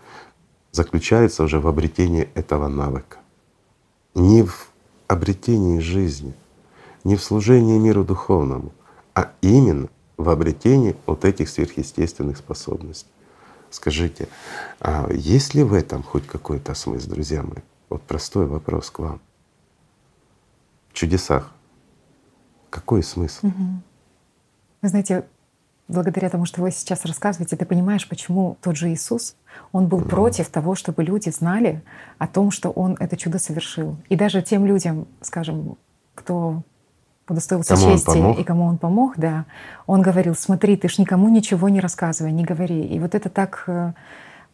заключается 0.71 1.42
уже 1.42 1.59
в 1.59 1.66
обретении 1.66 2.28
этого 2.35 2.68
навыка. 2.68 3.16
Не 4.14 4.45
в 4.45 4.68
обретении 5.09 5.80
жизни, 5.80 6.35
не 7.02 7.16
в 7.16 7.25
служении 7.25 7.78
миру 7.78 8.04
духовному, 8.04 8.73
а 9.17 9.33
именно 9.41 9.89
в 10.19 10.29
обретении 10.29 10.95
вот 11.07 11.25
этих 11.25 11.49
сверхъестественных 11.49 12.37
способностей. 12.37 13.09
Скажите, 13.71 14.29
а 14.79 15.11
есть 15.11 15.55
ли 15.55 15.63
в 15.63 15.73
этом 15.73 16.03
хоть 16.03 16.27
какой-то 16.27 16.75
смысл, 16.75 17.11
друзья 17.11 17.43
мои? 17.43 17.63
Вот 17.89 18.03
простой 18.03 18.47
вопрос 18.47 18.91
к 18.91 18.99
вам. 18.99 19.21
В 20.91 20.93
чудесах 20.93 21.51
какой 22.69 23.03
смысл? 23.03 23.47
Мгм. 23.47 23.83
Вы 24.83 24.89
знаете, 24.89 25.25
благодаря 25.89 26.29
тому, 26.29 26.45
что 26.45 26.61
вы 26.61 26.71
сейчас 26.71 27.07
рассказываете, 27.07 27.57
ты 27.57 27.65
понимаешь, 27.65 28.07
почему 28.07 28.59
тот 28.61 28.77
же 28.77 28.93
Иисус, 28.93 29.35
он 29.73 29.87
был 29.89 30.03
против 30.03 30.51
того, 30.51 30.75
чтобы 30.75 31.03
люди 31.03 31.31
знали 31.31 31.83
о 32.19 32.27
том, 32.27 32.51
что 32.51 32.71
он 32.71 32.97
это 33.01 33.17
чудо 33.17 33.39
совершил. 33.39 33.97
И 34.11 34.17
даже 34.17 34.43
тем 34.43 34.67
людям, 34.67 35.09
скажем, 35.23 35.79
кто 36.15 36.63
удостоился 37.28 37.75
Кому 37.75 37.92
чести 37.92 38.40
и 38.40 38.45
кому 38.45 38.64
он 38.66 38.78
помог, 38.78 39.14
да, 39.16 39.45
он 39.87 40.02
говорил, 40.02 40.35
смотри, 40.35 40.76
ты 40.76 40.88
ж 40.88 40.99
никому 40.99 41.28
ничего 41.28 41.68
не 41.68 41.80
рассказывай, 41.80 42.33
не 42.33 42.45
говори. 42.45 42.83
И 42.85 42.99
вот 42.99 43.14
это 43.14 43.28
так 43.28 43.64
э, 43.66 43.92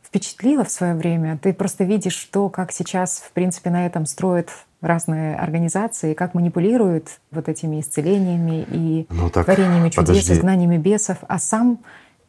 впечатлило 0.02 0.64
в 0.64 0.70
свое 0.70 0.94
время. 0.94 1.38
Ты 1.40 1.52
просто 1.52 1.84
видишь, 1.84 2.14
что, 2.16 2.48
как 2.48 2.72
сейчас, 2.72 3.18
в 3.18 3.32
принципе, 3.32 3.70
на 3.70 3.86
этом 3.86 4.06
строят 4.06 4.50
разные 4.80 5.36
организации, 5.36 6.12
как 6.14 6.34
манипулируют 6.34 7.08
вот 7.30 7.48
этими 7.48 7.80
исцелениями 7.80 8.66
и 8.68 9.06
Ну 9.10 9.30
так, 9.30 9.44
творениями 9.44 9.90
чудес, 9.90 10.08
подожди. 10.08 10.32
изгнаниями 10.32 10.76
бесов. 10.76 11.18
А 11.28 11.38
сам 11.38 11.78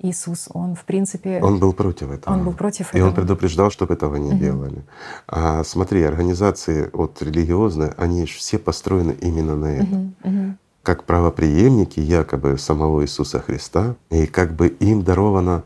Иисус, 0.03 0.49
он, 0.53 0.75
в 0.75 0.83
принципе, 0.83 1.39
Он 1.41 1.59
был 1.59 1.73
против 1.73 2.11
этого. 2.11 2.33
он 2.33 2.43
был 2.43 2.53
против 2.53 2.93
И 2.93 2.99
он 3.01 3.09
этого. 3.11 3.21
предупреждал, 3.21 3.71
чтобы 3.71 3.93
этого 3.93 4.17
не 4.17 4.31
Мгм. 4.31 4.39
делали. 4.39 4.83
А 5.27 5.63
смотри, 5.63 6.03
организации 6.03 6.89
вот 6.93 7.21
религиозные, 7.21 7.93
они 7.97 8.25
ж 8.27 8.31
все 8.31 8.57
построены 8.59 9.15
именно 9.21 9.55
на 9.55 9.65
этом. 9.77 9.87
Мгм, 9.89 10.15
мгм. 10.23 10.57
Как 10.83 11.05
правоприемники 11.05 12.01
якобы 12.01 12.57
самого 12.57 13.01
Иисуса 13.03 13.39
Христа, 13.39 13.95
и 14.09 14.25
как 14.25 14.51
бы 14.53 14.67
им 14.67 15.03
дарована 15.03 15.63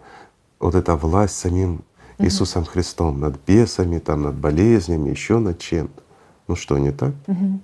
вот 0.59 0.75
эта 0.75 0.95
власть 0.95 1.35
самим 1.35 1.81
Иисусом 2.19 2.65
Христом 2.65 3.19
над 3.19 3.39
бесами, 3.47 3.97
там, 3.99 4.21
над 4.23 4.35
болезнями, 4.35 5.09
еще 5.09 5.39
над 5.39 5.57
чем-то. 5.59 6.03
Ну 6.47 6.55
что, 6.55 6.77
не 6.77 6.91
так? 6.91 7.13
Мгм. 7.27 7.61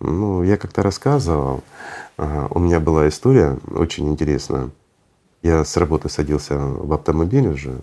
Ну, 0.00 0.42
я 0.42 0.56
как-то 0.56 0.82
рассказывал, 0.82 1.62
а, 2.18 2.48
у 2.50 2.58
меня 2.58 2.80
была 2.80 3.08
история 3.08 3.58
очень 3.74 4.08
интересная. 4.08 4.70
Я 5.44 5.62
с 5.62 5.76
работы 5.76 6.08
садился 6.08 6.56
в 6.58 6.90
автомобиль 6.94 7.46
уже, 7.48 7.82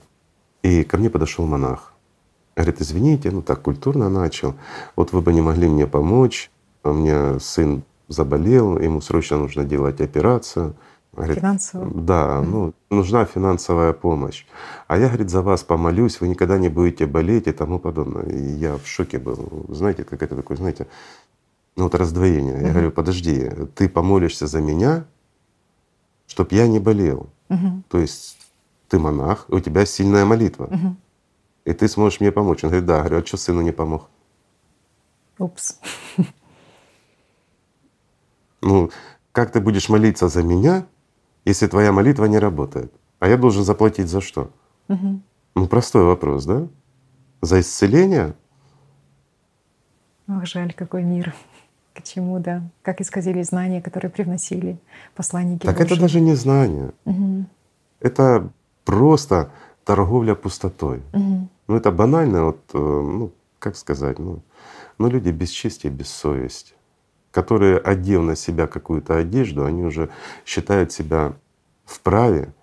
и 0.64 0.84
ко 0.84 0.98
мне 0.98 1.12
подошел 1.12 1.46
монах. 1.46 1.94
Говорит, 2.56 2.82
извините, 2.82 3.30
ну 3.30 3.44
так 3.44 3.62
культурно 3.62 4.10
начал. 4.10 4.56
Вот 4.96 5.14
вы 5.14 5.22
бы 5.22 5.32
не 5.32 5.42
могли 5.42 5.70
мне 5.70 5.86
помочь. 5.86 6.50
У 6.84 6.92
меня 6.92 7.40
сын 7.40 7.84
заболел, 8.08 8.80
ему 8.80 9.00
срочно 9.00 9.38
нужно 9.38 9.64
делать 9.64 10.02
операцию. 10.02 10.74
Говорит, 11.14 11.38
Финансово. 11.38 11.86
да, 11.94 12.42
ну 12.42 12.74
нужна 12.90 13.26
финансовая 13.26 13.94
помощь. 13.94 14.46
А 14.88 14.98
я, 14.98 15.08
говорит, 15.08 15.30
за 15.30 15.44
вас 15.44 15.64
помолюсь, 15.64 16.20
вы 16.20 16.30
никогда 16.30 16.58
не 16.58 16.70
будете 16.70 17.06
болеть 17.06 17.46
и 17.46 17.52
тому 17.52 17.78
подобное. 17.78 18.24
И 18.26 18.40
я 18.40 18.78
в 18.78 18.88
шоке 18.88 19.20
был. 19.20 19.66
Знаете, 19.70 20.04
как 20.04 20.24
это 20.24 20.36
такое, 20.36 20.58
знаете, 20.58 20.88
ну 21.76 21.84
вот 21.84 21.94
раздвоение. 21.94 22.54
Я 22.56 22.62
Мгм. 22.64 22.72
говорю, 22.72 22.92
подожди, 22.92 23.52
ты 23.76 23.88
помолишься 23.88 24.48
за 24.48 24.62
меня, 24.62 25.06
чтоб 26.32 26.50
я 26.54 26.66
не 26.68 26.80
болел. 26.80 27.28
Мгм, 27.50 27.84
То 27.90 28.00
есть 28.00 28.38
ты 28.88 28.98
монах, 28.98 29.46
у 29.50 29.60
тебя 29.60 29.86
сильная 29.86 30.24
молитва, 30.24 30.68
мгм. 30.72 30.98
и 31.66 31.74
ты 31.74 31.90
сможешь 31.90 32.22
мне 32.22 32.32
помочь. 32.32 32.64
Он 32.64 32.70
говорит, 32.70 32.86
да. 32.88 32.96
Я 32.98 33.04
говорю, 33.04 33.18
а 33.22 33.26
что 33.26 33.38
сыну 33.38 33.62
не 33.62 33.74
помог? 33.74 34.10
Упс. 35.38 35.80
Ну, 38.64 38.92
как 39.32 39.52
ты 39.52 39.60
будешь 39.60 39.90
молиться 39.90 40.28
за 40.28 40.44
меня, 40.44 40.86
если 41.46 41.66
твоя 41.68 41.92
молитва 41.92 42.26
не 42.26 42.38
работает? 42.40 42.94
А 43.20 43.28
я 43.28 43.36
должен 43.38 43.64
заплатить 43.64 44.08
за 44.08 44.22
что? 44.22 44.52
Мгм. 44.88 45.24
Ну, 45.56 45.68
простой 45.68 46.04
вопрос, 46.06 46.46
да? 46.46 46.68
За 47.42 47.60
исцеление? 47.60 48.36
Ох, 50.28 50.46
жаль, 50.46 50.74
какой 50.74 51.04
мир. 51.04 51.34
К 51.94 52.02
чему, 52.04 52.40
да. 52.40 52.64
Как 52.84 53.02
исказили 53.02 53.42
знания, 53.44 53.82
которые 53.82 54.10
привносили 54.12 54.78
посланники 55.16 55.66
Так 55.66 55.76
это 55.80 55.90
Божьи. 55.90 56.02
даже 56.02 56.22
не 56.22 56.36
знание. 56.36 56.92
Мгм, 57.06 57.48
Это 58.00 58.50
просто 58.86 59.52
торговля 59.84 60.36
пустотой. 60.36 61.02
мгм. 61.14 61.50
Ну, 61.68 61.76
это 61.78 61.92
банально, 61.92 62.46
вот, 62.46 62.60
э, 62.74 62.78
ну, 62.78 63.32
как 63.60 63.76
сказать, 63.76 64.20
ну, 64.20 64.42
ну, 64.98 65.10
люди 65.10 65.30
без 65.30 65.50
чести, 65.50 65.88
без 65.88 66.10
совести, 66.10 66.74
которые, 67.32 67.78
одев 67.78 68.22
на 68.24 68.36
себя 68.36 68.68
какую-то 68.68 69.18
одежду, 69.18 69.66
они 69.66 69.84
уже 69.84 70.10
считают 70.46 70.92
себя 70.92 71.34
вправе, 71.86 72.54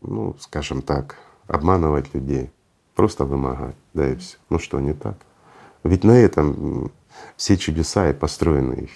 ну, 0.00 0.34
скажем 0.38 0.82
так, 0.82 1.16
обманывать 1.46 2.14
людей, 2.14 2.50
просто 2.94 3.24
вымогать, 3.24 3.76
да 3.94 4.08
и 4.08 4.16
все. 4.16 4.36
Ну 4.50 4.58
что, 4.58 4.80
не 4.80 4.94
так? 4.94 5.16
Ведь 5.84 6.04
на 6.04 6.12
этом 6.12 6.90
все 7.36 7.56
чудеса 7.56 8.10
и 8.10 8.12
построены 8.12 8.74
их. 8.84 8.90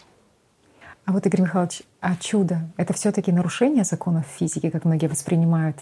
А 1.04 1.12
вот, 1.12 1.24
Игорь 1.26 1.42
Михайлович, 1.42 1.82
а 2.00 2.16
чудо— 2.16 2.68
это 2.76 2.92
все 2.92 3.12
таки 3.12 3.30
нарушение 3.30 3.84
законов 3.84 4.26
физики, 4.26 4.70
как 4.70 4.84
многие 4.84 5.06
воспринимают, 5.06 5.76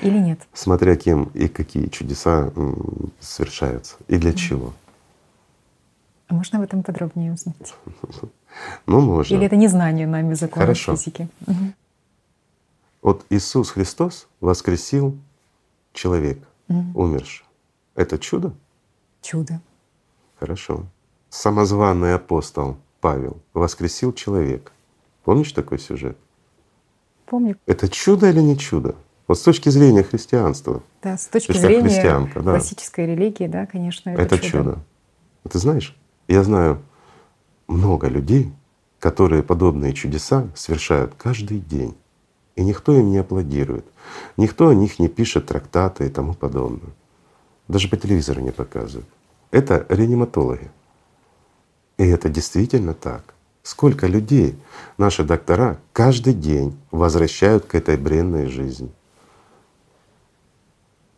или 0.00 0.18
нет? 0.18 0.40
Смотря 0.52 0.96
кем 0.96 1.24
и 1.34 1.48
какие 1.48 1.86
чудеса 1.88 2.52
совершаются, 3.20 3.96
и 4.08 4.18
для 4.18 4.32
чего. 4.34 4.72
А 6.28 6.34
можно 6.34 6.58
об 6.58 6.64
этом 6.64 6.82
подробнее 6.82 7.32
узнать? 7.32 7.74
Ну, 8.86 9.00
можно. 9.00 9.34
Или 9.34 9.46
это 9.46 9.56
незнание 9.56 10.06
нами 10.06 10.34
законов 10.34 10.66
Хорошо. 10.66 10.94
физики? 10.94 11.26
Мгм, 11.46 11.72
Вот 13.00 13.24
Иисус 13.30 13.70
Христос 13.70 14.28
воскресил 14.40 15.16
человека, 15.94 16.46
мгм. 16.68 16.94
умершего. 16.94 17.48
Это 17.94 18.18
чудо? 18.18 18.52
Чудо. 19.22 19.58
Хорошо. 20.38 20.84
Самозваный 21.32 22.14
апостол 22.14 22.76
Павел 23.00 23.38
воскресил 23.54 24.12
человека. 24.12 24.70
Помнишь 25.24 25.50
такой 25.52 25.78
сюжет? 25.78 26.18
Помню. 27.24 27.56
Это 27.64 27.88
чудо 27.88 28.28
или 28.28 28.40
не 28.40 28.58
чудо? 28.58 28.96
Вот 29.26 29.38
с 29.38 29.42
точки 29.42 29.70
зрения 29.70 30.02
христианства. 30.02 30.82
Да, 31.02 31.16
с 31.16 31.28
точки 31.28 31.52
зрения 31.52 31.84
христианка, 31.84 32.42
да. 32.42 32.50
классической 32.50 33.06
религии, 33.06 33.46
да, 33.46 33.64
конечно, 33.64 34.10
это, 34.10 34.20
Это 34.20 34.38
чудо. 34.40 34.78
А 35.42 35.48
Ты 35.48 35.58
знаешь, 35.58 35.96
я 36.28 36.44
знаю 36.44 36.82
много 37.66 38.08
людей, 38.08 38.52
которые 38.98 39.42
подобные 39.42 39.94
чудеса 39.94 40.48
совершают 40.54 41.14
каждый 41.14 41.60
день. 41.60 41.96
И 42.56 42.62
никто 42.62 42.92
им 42.92 43.10
не 43.10 43.16
аплодирует. 43.16 43.86
Никто 44.36 44.68
о 44.68 44.74
них 44.74 44.98
не 44.98 45.08
пишет 45.08 45.46
трактаты 45.46 46.04
и 46.04 46.10
тому 46.10 46.34
подобное. 46.34 46.92
Даже 47.68 47.88
по 47.88 47.96
телевизору 47.96 48.42
не 48.42 48.50
показывают. 48.50 49.08
Это 49.50 49.86
реаниматологи. 49.88 50.70
И 52.02 52.04
это 52.08 52.28
действительно 52.28 52.94
так. 52.94 53.22
Сколько 53.62 54.08
людей 54.08 54.56
наши 54.98 55.22
доктора 55.22 55.78
каждый 55.92 56.34
день 56.34 56.76
возвращают 56.90 57.64
к 57.66 57.76
этой 57.76 57.96
бренной 57.96 58.46
жизни. 58.46 58.90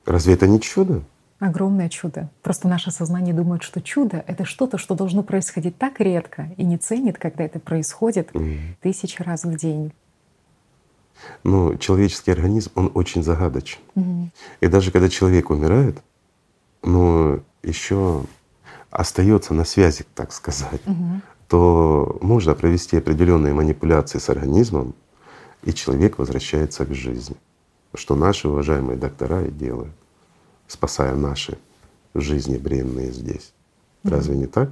Разве 0.04 0.34
это 0.34 0.46
не 0.46 0.60
чудо? 0.60 1.00
Огромное 1.38 1.88
чудо. 1.88 2.28
Просто 2.42 2.68
наше 2.68 2.90
сознание 2.90 3.32
думает, 3.32 3.62
что 3.62 3.80
чудо— 3.80 4.22
это 4.26 4.44
что-то, 4.44 4.76
что 4.76 4.94
должно 4.94 5.22
происходить 5.22 5.78
так 5.78 6.00
редко 6.00 6.50
и 6.58 6.64
не 6.64 6.76
ценит, 6.76 7.16
когда 7.16 7.44
это 7.44 7.60
происходит 7.60 8.30
mm. 8.32 8.58
тысячи 8.82 9.22
раз 9.22 9.44
в 9.44 9.56
день. 9.56 9.90
Ну, 11.44 11.78
человеческий 11.78 12.30
организм, 12.30 12.72
он 12.74 12.90
очень 12.92 13.22
загадочен. 13.22 13.78
Mm. 13.94 14.28
И 14.60 14.66
даже 14.66 14.90
когда 14.90 15.08
человек 15.08 15.48
умирает, 15.48 16.02
но 16.82 17.40
еще 17.62 18.26
остается 18.94 19.54
на 19.54 19.64
связи, 19.64 20.06
так 20.14 20.32
сказать, 20.32 20.80
mm-hmm. 20.84 21.20
то 21.48 22.18
можно 22.22 22.54
провести 22.54 22.96
определенные 22.96 23.52
манипуляции 23.52 24.18
с 24.18 24.30
организмом, 24.30 24.94
и 25.64 25.72
человек 25.74 26.18
возвращается 26.18 26.86
к 26.86 26.94
жизни, 26.94 27.36
что 27.94 28.14
наши 28.14 28.48
уважаемые 28.48 28.96
доктора 28.96 29.42
и 29.42 29.50
делают 29.50 29.92
спасая 30.68 31.14
наши 31.14 31.58
жизни 32.14 32.56
бренные 32.56 33.12
здесь. 33.12 33.52
Разве 34.04 34.36
не 34.36 34.46
так? 34.46 34.70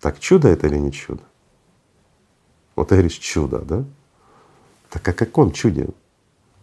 Так 0.00 0.20
чудо 0.20 0.48
это 0.48 0.66
или 0.66 0.76
не 0.76 0.92
чудо? 0.92 1.22
Вот 2.76 2.88
ты 2.88 2.94
говоришь 2.94 3.18
чудо, 3.18 3.58
да? 3.58 3.84
Так 4.90 5.08
о 5.08 5.12
каком 5.12 5.52
чуде 5.52 5.88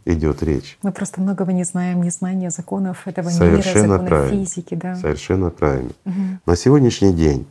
идет 0.05 0.43
речь? 0.43 0.77
Мы 0.83 0.91
просто 0.91 1.21
многого 1.21 1.51
не 1.51 1.63
знаем, 1.63 2.01
незнание 2.01 2.49
законов 2.49 3.07
этого 3.07 3.29
Совершенно 3.29 3.83
мира, 3.83 3.89
законов 3.89 4.07
правильно. 4.07 4.45
физики, 4.45 4.75
да. 4.75 4.95
Совершенно 4.95 5.49
правильно. 5.49 5.91
Угу. 6.05 6.13
На 6.45 6.55
сегодняшний 6.55 7.13
день 7.13 7.47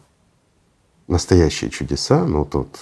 настоящие 1.08 1.70
чудеса, 1.70 2.24
ну 2.24 2.44
тот, 2.44 2.78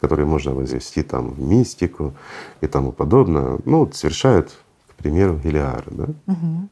который 0.00 0.26
можно 0.26 0.54
возвести 0.54 1.02
там 1.02 1.30
в 1.30 1.40
мистику 1.40 2.14
и 2.60 2.66
тому 2.66 2.92
подобное, 2.92 3.58
ну, 3.64 3.90
совершают 3.92 4.52
к 4.94 5.02
примеру, 5.02 5.36
Гелиары. 5.36 5.90
Да? 5.90 6.04
Угу. 6.26 6.68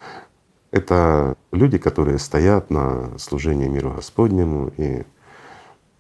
Это 0.71 1.37
люди, 1.51 1.79
которые 1.79 2.19
стоят 2.19 2.71
на 2.71 3.19
служении 3.19 3.69
миру 3.69 3.93
Господнему 3.93 4.73
и 4.77 5.03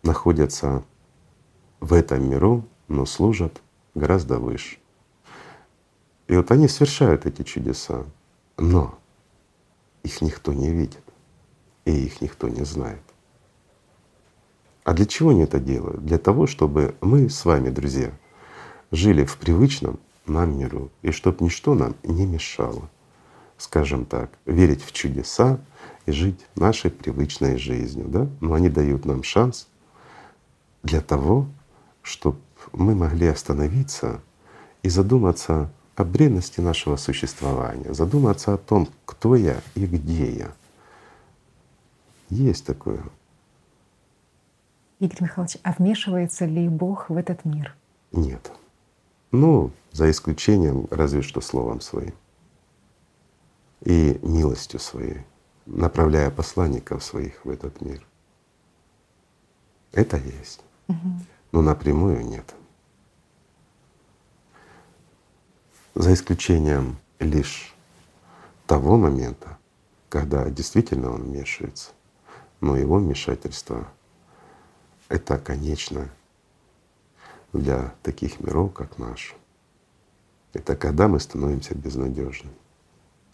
находятся 0.02 0.82
в 1.80 1.92
этом 1.92 2.28
миру, 2.28 2.64
но 2.88 3.06
служат 3.06 3.60
гораздо 3.94 4.38
выше. 4.38 4.78
И 6.32 6.34
вот 6.34 6.50
они 6.50 6.66
совершают 6.66 7.26
эти 7.26 7.42
чудеса, 7.42 8.06
но 8.56 8.98
их 10.02 10.22
никто 10.22 10.54
не 10.54 10.70
видит, 10.70 11.02
и 11.84 12.06
их 12.06 12.22
никто 12.22 12.48
не 12.48 12.64
знает. 12.64 13.02
А 14.82 14.94
для 14.94 15.04
чего 15.04 15.28
они 15.28 15.42
это 15.42 15.60
делают? 15.60 16.06
Для 16.06 16.16
того, 16.16 16.46
чтобы 16.46 16.94
мы 17.02 17.28
с 17.28 17.44
вами, 17.44 17.68
друзья, 17.68 18.12
жили 18.90 19.26
в 19.26 19.36
привычном 19.36 20.00
нам 20.24 20.58
миру, 20.58 20.90
и 21.02 21.10
чтоб 21.10 21.38
ничто 21.42 21.74
нам 21.74 21.96
не 22.02 22.24
мешало, 22.24 22.88
скажем 23.58 24.06
так, 24.06 24.30
верить 24.46 24.82
в 24.82 24.92
чудеса 24.92 25.60
и 26.06 26.12
жить 26.12 26.40
нашей 26.54 26.90
привычной 26.90 27.58
жизнью. 27.58 28.06
Да? 28.08 28.26
Но 28.40 28.54
они 28.54 28.70
дают 28.70 29.04
нам 29.04 29.22
шанс 29.22 29.68
для 30.82 31.02
того, 31.02 31.46
чтобы 32.00 32.38
мы 32.72 32.94
могли 32.94 33.26
остановиться 33.26 34.22
и 34.82 34.88
задуматься 34.88 35.70
о 35.96 36.04
бренности 36.04 36.60
нашего 36.60 36.96
существования, 36.96 37.92
задуматься 37.92 38.54
о 38.54 38.58
том, 38.58 38.88
кто 39.04 39.36
я 39.36 39.60
и 39.74 39.86
где 39.86 40.32
я. 40.32 40.52
Есть 42.30 42.64
такое. 42.64 43.02
Игорь 45.00 45.22
Михайлович, 45.22 45.58
а 45.62 45.74
вмешивается 45.76 46.46
ли 46.46 46.68
Бог 46.68 47.10
в 47.10 47.16
этот 47.16 47.44
мир? 47.44 47.74
Нет. 48.12 48.52
Ну, 49.32 49.70
за 49.90 50.10
исключением 50.10 50.86
разве 50.90 51.22
что 51.22 51.40
словом 51.40 51.80
своим 51.80 52.14
и 53.84 54.18
милостью 54.22 54.80
своей, 54.80 55.22
направляя 55.66 56.30
посланников 56.30 57.02
своих 57.02 57.44
в 57.44 57.50
этот 57.50 57.80
мир. 57.80 58.06
Это 59.92 60.16
есть. 60.16 60.60
Угу. 60.88 60.96
Но 61.52 61.62
напрямую 61.62 62.24
нет. 62.24 62.54
За 65.94 66.14
исключением 66.14 66.96
лишь 67.18 67.74
того 68.66 68.96
момента, 68.96 69.58
когда 70.08 70.48
действительно 70.48 71.10
он 71.12 71.24
вмешивается, 71.24 71.90
но 72.60 72.76
его 72.76 72.96
вмешательство— 72.96 73.88
это 75.10 75.38
конечно 75.38 76.08
для 77.52 77.92
таких 78.02 78.40
миров, 78.40 78.72
как 78.72 78.96
наш. 78.98 79.34
Это 80.54 80.76
когда 80.76 81.08
мы 81.08 81.20
становимся 81.20 81.74
безнадежными. 81.74 82.56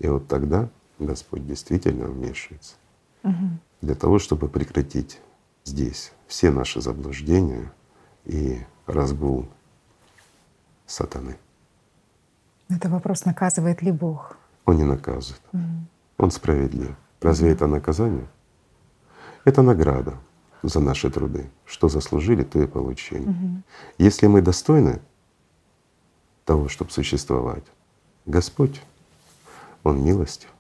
И 0.01 0.09
вот 0.09 0.27
тогда 0.27 0.69
Господь 0.99 1.47
действительно 1.47 2.07
вмешивается 2.07 2.75
угу. 3.23 3.51
для 3.81 3.95
того, 3.95 4.19
чтобы 4.19 4.49
прекратить 4.49 5.21
здесь 5.65 6.13
все 6.27 6.51
наши 6.51 6.81
заблуждения 6.81 7.73
и 8.25 8.61
разгул 8.87 9.47
сатаны. 10.87 11.37
Это 12.69 12.89
вопрос, 12.89 13.25
наказывает 13.25 13.83
ли 13.83 13.93
Бог? 13.93 14.37
Он 14.65 14.77
не 14.77 14.85
наказывает. 14.85 15.43
Угу. 15.53 15.63
Он 16.19 16.31
справедлив. 16.31 16.95
Разве 17.21 17.49
угу. 17.49 17.55
это 17.55 17.67
наказание? 17.67 18.27
Это 19.45 19.63
награда 19.63 20.15
за 20.63 20.81
наши 20.81 21.11
труды. 21.11 21.51
Что 21.65 21.89
заслужили, 21.89 22.45
то 22.45 22.61
и 22.61 22.67
получили. 22.67 23.29
Угу. 23.29 23.63
Если 23.99 24.27
мы 24.27 24.43
достойны 24.43 25.01
того, 26.45 26.69
чтобы 26.69 26.91
существовать, 26.91 27.65
Господь, 28.27 28.83
Он 29.85 30.05
милостью, 30.05 30.51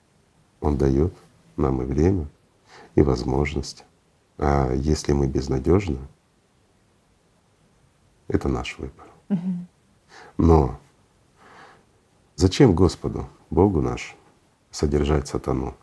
Он 0.60 0.76
дает 0.78 1.12
нам 1.56 1.82
и 1.82 1.84
время, 1.84 2.26
и 2.94 3.02
возможность. 3.02 3.84
А 4.38 4.72
если 4.72 5.12
мы 5.12 5.26
безнадежны, 5.26 5.98
это 8.28 8.48
наш 8.48 8.78
выбор. 8.78 9.06
Угу. 9.28 9.66
Но 10.38 10.78
зачем 12.38 12.72
Господу, 12.74 13.28
Богу 13.50 13.82
наш, 13.82 14.16
содержать 14.70 15.26
сатану 15.26 15.76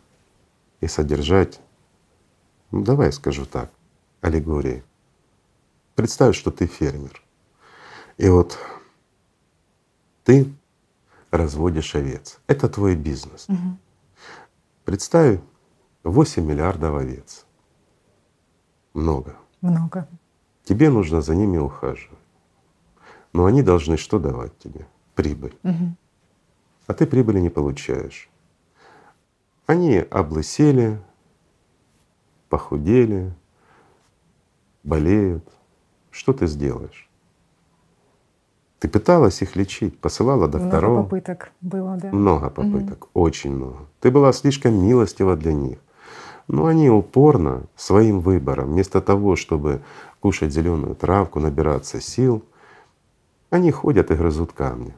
и 0.80 0.88
содержать, 0.88 1.60
ну 2.70 2.82
давай 2.82 3.12
скажу 3.12 3.44
так, 3.44 3.70
аллегории. 4.22 4.82
Представь, 5.94 6.34
что 6.34 6.50
ты 6.50 6.66
фермер. 6.66 7.22
И 8.16 8.28
вот 8.30 8.58
ты 10.24 10.50
разводишь 11.30 11.94
овец. 11.94 12.40
Это 12.46 12.68
твой 12.68 12.96
бизнес. 12.96 13.46
Угу. 13.48 13.78
Представь 14.84 15.40
8 16.04 16.42
миллиардов 16.42 16.96
овец. 16.96 17.44
Много. 18.94 19.36
Много. 19.60 20.08
Тебе 20.64 20.88
нужно 20.88 21.20
за 21.20 21.34
ними 21.34 21.58
ухаживать. 21.58 22.18
Но 23.34 23.44
они 23.44 23.62
должны 23.62 23.98
что 23.98 24.18
давать 24.18 24.58
тебе? 24.58 24.86
Прибыль. 25.14 25.56
Угу. 25.62 25.96
А 26.86 26.94
ты 26.94 27.06
прибыли 27.06 27.40
не 27.40 27.50
получаешь. 27.50 28.30
Они 29.66 29.98
облысели, 29.98 31.00
похудели, 32.48 33.34
болеют, 34.84 35.44
что 36.10 36.32
ты 36.32 36.46
сделаешь? 36.46 37.10
Ты 38.78 38.88
пыталась 38.88 39.42
их 39.42 39.56
лечить, 39.56 39.98
посылала 39.98 40.46
докторов. 40.46 40.90
Много 40.90 41.02
попыток 41.02 41.52
было, 41.60 41.96
да. 41.96 42.12
Много 42.12 42.50
попыток, 42.50 43.04
угу. 43.04 43.24
очень 43.24 43.52
много. 43.52 43.78
Ты 44.00 44.10
была 44.12 44.32
слишком 44.32 44.74
милостива 44.74 45.34
для 45.34 45.54
них. 45.54 45.78
Но 46.46 46.66
они 46.66 46.88
упорно 46.88 47.64
своим 47.74 48.20
выбором, 48.20 48.70
вместо 48.70 49.00
того, 49.00 49.34
чтобы 49.34 49.82
кушать 50.20 50.52
зеленую 50.52 50.94
травку, 50.94 51.40
набираться 51.40 52.00
сил, 52.00 52.44
они 53.50 53.72
ходят 53.72 54.12
и 54.12 54.14
грызут 54.14 54.52
камни. 54.52 54.94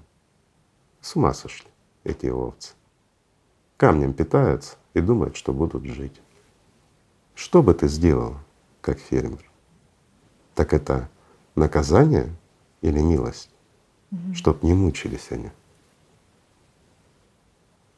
С 1.01 1.16
ума 1.16 1.33
сошли 1.33 1.68
эти 2.09 2.27
овцы. 2.27 2.75
Камнем 3.77 4.12
питаются 4.12 4.77
и 4.94 5.01
думают, 5.01 5.37
что 5.37 5.53
будут 5.53 5.85
жить. 5.85 6.21
Что 7.35 7.62
бы 7.62 7.75
ты 7.75 7.87
сделал, 7.88 8.37
как 8.81 8.99
фермер? 8.99 9.49
так 10.59 10.73
это 10.73 11.09
наказание 11.55 12.35
или 12.81 12.99
милость, 12.99 13.49
угу. 14.11 14.35
чтоб 14.35 14.61
не 14.64 14.75
мучились 14.75 15.31
они. 15.31 15.53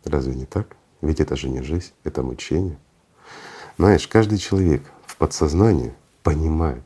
Разве 0.05 0.35
не 0.35 0.45
так? 0.45 0.77
Ведь 1.01 1.21
это 1.21 1.37
же 1.37 1.49
не 1.49 1.63
жизнь, 1.63 1.95
это 2.05 2.23
мучение. 2.23 2.77
Знаешь, 3.79 4.07
каждый 4.07 4.37
человек 4.37 4.83
в 5.07 5.17
подсознании 5.17 5.95
понимает, 6.23 6.83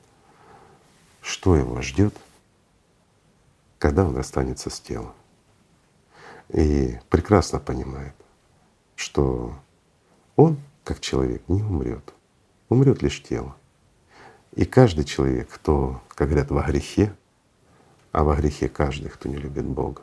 что 1.21 1.57
его 1.57 1.83
ждет, 1.83 2.15
когда 3.81 4.05
он 4.07 4.15
расстанется 4.15 4.71
с 4.71 4.79
телом. 4.79 5.13
И 6.49 6.99
прекрасно 7.09 7.59
понимает, 7.59 8.15
что 8.97 9.55
он, 10.37 10.59
как 10.85 11.01
человек, 11.01 11.43
не 11.49 11.63
умрет, 11.63 12.13
умрет 12.69 13.03
лишь 13.03 13.23
тело. 13.23 13.57
И 14.55 14.65
каждый 14.65 15.05
человек, 15.05 15.49
кто, 15.51 16.01
как 16.09 16.29
говорят, 16.29 16.51
во 16.51 16.63
грехе, 16.63 17.15
а 18.13 18.23
во 18.23 18.37
грехе 18.37 18.69
каждый, 18.69 19.09
кто 19.09 19.29
не 19.29 19.37
любит 19.37 19.65
Бога, 19.65 20.03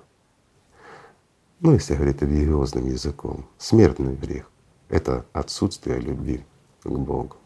ну, 1.62 1.74
если 1.74 1.94
говорить 1.94 2.22
религиозным 2.24 2.88
языком, 2.88 3.48
смертный 3.60 4.16
грех— 4.16 4.50
это 4.90 5.28
отсутствие 5.32 6.00
любви 6.00 6.44
к 6.84 6.90
Богу. 6.90 7.38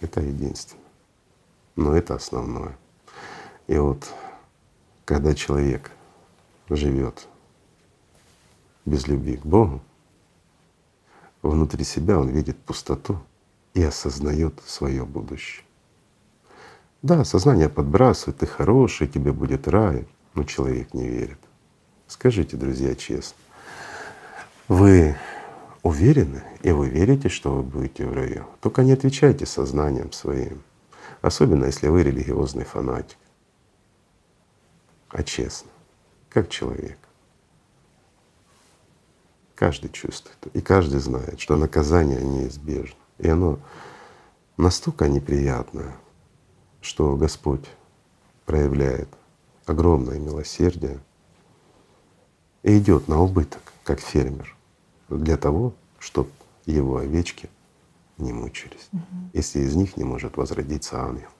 Это 0.00 0.22
единственное. 0.22 0.82
Но 1.76 1.94
это 1.94 2.14
основное. 2.14 2.78
И 3.66 3.76
вот 3.76 4.10
когда 5.04 5.34
человек 5.34 5.90
живет 6.68 7.28
без 8.84 9.06
любви 9.06 9.36
к 9.36 9.44
Богу, 9.44 9.82
внутри 11.42 11.84
себя 11.84 12.18
он 12.18 12.28
видит 12.28 12.58
пустоту 12.58 13.20
и 13.74 13.82
осознает 13.82 14.60
свое 14.64 15.04
будущее. 15.04 15.64
Да, 17.02 17.24
сознание 17.24 17.68
подбрасывает, 17.68 18.38
ты 18.38 18.46
хороший, 18.46 19.06
тебе 19.06 19.32
будет 19.32 19.68
рай, 19.68 20.08
но 20.34 20.44
человек 20.44 20.94
не 20.94 21.08
верит. 21.08 21.38
Скажите, 22.08 22.56
друзья, 22.56 22.94
честно, 22.94 23.36
вы 24.68 25.16
уверены 25.82 26.42
и 26.62 26.70
вы 26.72 26.88
верите, 26.88 27.28
что 27.28 27.52
вы 27.52 27.62
будете 27.62 28.06
в 28.06 28.12
раю? 28.12 28.46
Только 28.60 28.82
не 28.82 28.92
отвечайте 28.92 29.46
сознанием 29.46 30.12
своим, 30.12 30.62
особенно 31.22 31.66
если 31.66 31.88
вы 31.88 32.02
религиозный 32.02 32.64
фанатик, 32.64 33.18
а 35.08 35.22
честно, 35.22 35.70
как 36.36 36.50
человек. 36.50 36.98
Каждый 39.54 39.88
чувствует, 39.88 40.36
и 40.52 40.60
каждый 40.60 41.00
знает, 41.00 41.40
что 41.40 41.56
наказание 41.56 42.20
неизбежно. 42.20 42.98
И 43.16 43.26
оно 43.26 43.58
настолько 44.58 45.08
неприятное, 45.08 45.96
что 46.82 47.16
Господь 47.16 47.64
проявляет 48.44 49.08
огромное 49.64 50.18
милосердие 50.18 51.00
и 52.62 52.76
идет 52.76 53.08
на 53.08 53.22
убыток, 53.22 53.72
как 53.82 54.00
фермер, 54.00 54.54
для 55.08 55.38
того, 55.38 55.72
чтобы 55.98 56.28
его 56.66 56.98
овечки 56.98 57.48
не 58.18 58.34
мучились, 58.34 58.90
угу. 58.92 59.02
если 59.32 59.60
из 59.60 59.74
них 59.74 59.96
не 59.96 60.04
может 60.04 60.36
возродиться 60.36 61.00
ангел. 61.00 61.30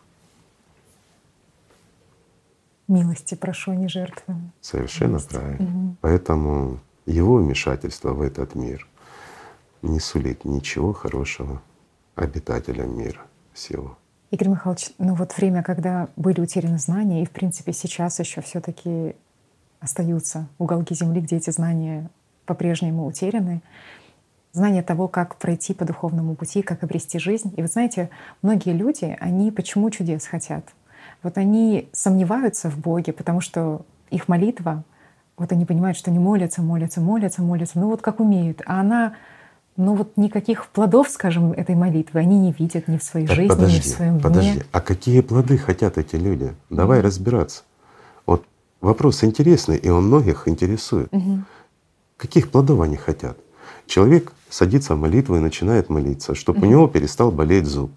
Милости 2.89 3.35
прошу, 3.35 3.73
не 3.73 3.89
жертвуем. 3.89 4.53
Совершенно 4.61 5.11
Милости. 5.11 5.35
правильно. 5.35 5.65
Угу. 5.65 5.97
Поэтому 6.01 6.81
его 7.07 7.37
вмешательство 7.37 8.13
в 8.13 8.23
этот 8.23 8.55
мир 8.55 8.87
не 9.83 10.01
сулит 10.01 10.45
ничего 10.45 10.93
хорошего 10.93 11.63
обитателям 12.15 12.97
мира 12.97 13.21
всего. 13.53 13.97
Игорь 14.31 14.49
Михайлович, 14.49 14.91
ну 14.99 15.15
вот 15.15 15.37
время, 15.37 15.63
когда 15.63 16.09
были 16.17 16.41
утеряны 16.41 16.79
знания, 16.79 17.23
и 17.23 17.27
в 17.27 17.31
принципе 17.31 17.73
сейчас 17.73 18.19
еще 18.19 18.41
все 18.41 18.61
таки 18.61 19.15
остаются 19.81 20.49
уголки 20.59 20.95
Земли, 20.95 21.21
где 21.21 21.37
эти 21.37 21.51
знания 21.51 22.11
по-прежнему 22.45 23.07
утеряны, 23.07 23.63
знание 24.53 24.83
того, 24.83 25.07
как 25.07 25.37
пройти 25.37 25.75
по 25.75 25.85
духовному 25.85 26.35
пути, 26.35 26.63
как 26.63 26.83
обрести 26.83 27.19
жизнь. 27.19 27.53
И 27.57 27.63
вы 27.63 27.69
знаете, 27.69 28.11
многие 28.43 28.73
люди, 28.73 29.17
они 29.21 29.51
почему 29.51 29.91
чудес 29.91 30.27
хотят? 30.27 30.65
Вот 31.23 31.39
они 31.39 31.89
сомневаются 31.93 32.71
в 32.71 32.79
Боге, 32.79 33.13
потому 33.13 33.41
что 33.41 33.83
их 34.11 34.29
молитва 34.29 34.85
вот 35.37 35.53
они 35.53 35.67
понимают, 35.67 35.99
что 35.99 36.11
они 36.11 36.19
молятся, 36.19 36.63
молятся, 36.63 37.01
молятся, 37.01 37.43
молятся, 37.43 37.79
ну 37.79 37.91
вот 37.91 38.01
как 38.01 38.21
умеют. 38.21 38.63
А 38.65 38.81
она, 38.81 39.15
ну 39.77 39.95
вот 39.95 40.17
никаких 40.17 40.69
плодов, 40.69 41.11
скажем, 41.11 41.53
этой 41.53 41.75
молитвы 41.75 42.21
они 42.21 42.39
не 42.39 42.53
видят 42.53 42.89
ни 42.89 42.97
в 42.97 43.03
своей 43.03 43.27
так 43.27 43.37
жизни, 43.37 43.51
подожди, 43.51 43.77
ни 43.77 43.81
в 43.81 43.87
своем 43.87 44.21
подожди. 44.21 44.51
Подожди, 44.51 44.71
а 44.73 44.81
какие 44.81 45.21
плоды 45.21 45.59
хотят 45.59 45.99
эти 45.99 46.17
люди? 46.17 46.55
Давай 46.71 47.01
mm-hmm. 47.01 47.03
разбираться. 47.03 47.63
Вот 48.25 48.45
вопрос 48.81 49.25
интересный, 49.25 49.77
и 49.77 49.91
он 49.91 50.07
многих 50.07 50.49
интересует. 50.49 51.13
Mm-hmm. 51.13 51.41
Каких 52.17 52.51
плодов 52.51 52.81
они 52.81 52.97
хотят? 52.97 53.37
Человек 53.87 54.33
садится 54.49 54.95
в 54.95 54.99
молитву 54.99 55.37
и 55.37 55.41
начинает 55.41 55.91
молиться, 55.91 56.35
чтобы 56.35 56.61
mm-hmm. 56.61 56.67
у 56.67 56.71
него 56.71 56.89
перестал 56.89 57.31
болеть 57.31 57.67
зуб. 57.67 57.91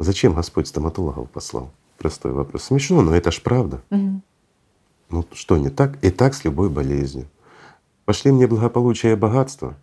Зачем 0.00 0.34
Господь 0.34 0.66
стоматологов 0.66 1.30
послал? 1.30 1.70
Простой 2.00 2.32
вопрос. 2.32 2.64
Смешно, 2.64 3.02
но 3.02 3.14
это 3.14 3.30
ж 3.30 3.42
правда. 3.42 3.82
Mm-hmm. 3.90 4.20
Ну 5.10 5.24
что 5.34 5.58
не 5.58 5.68
так? 5.68 6.02
И 6.02 6.08
так 6.08 6.32
с 6.32 6.44
любой 6.44 6.70
болезнью. 6.70 7.26
Пошли 8.06 8.32
мне 8.32 8.46
благополучие 8.46 9.12
и 9.12 9.16
богатство. 9.16 9.74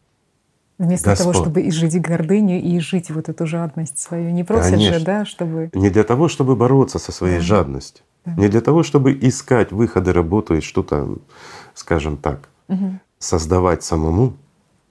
Вместо 0.79 1.11
Господь. 1.11 1.33
того, 1.33 1.45
чтобы 1.45 1.67
изжить 1.67 2.01
гордыню 2.01 2.59
и 2.59 2.79
жить 2.79 3.11
вот 3.11 3.29
эту 3.29 3.45
жадность 3.45 3.99
свою. 3.99 4.31
Не 4.31 4.43
просишь 4.43 4.71
Конечно. 4.71 4.97
же, 4.97 5.05
да, 5.05 5.25
чтобы… 5.25 5.69
Не 5.75 5.91
для 5.91 6.03
того, 6.03 6.27
чтобы 6.27 6.55
бороться 6.55 6.97
со 6.97 7.11
своей 7.11 7.37
да. 7.37 7.41
жадностью. 7.43 8.03
Да. 8.25 8.33
Не 8.33 8.47
для 8.47 8.61
того, 8.61 8.81
чтобы 8.81 9.13
искать 9.13 9.71
выходы, 9.71 10.11
работу 10.11 10.55
и 10.55 10.61
что-то, 10.61 11.19
скажем 11.75 12.17
так, 12.17 12.49
угу. 12.67 12.99
создавать 13.19 13.83
самому. 13.83 14.33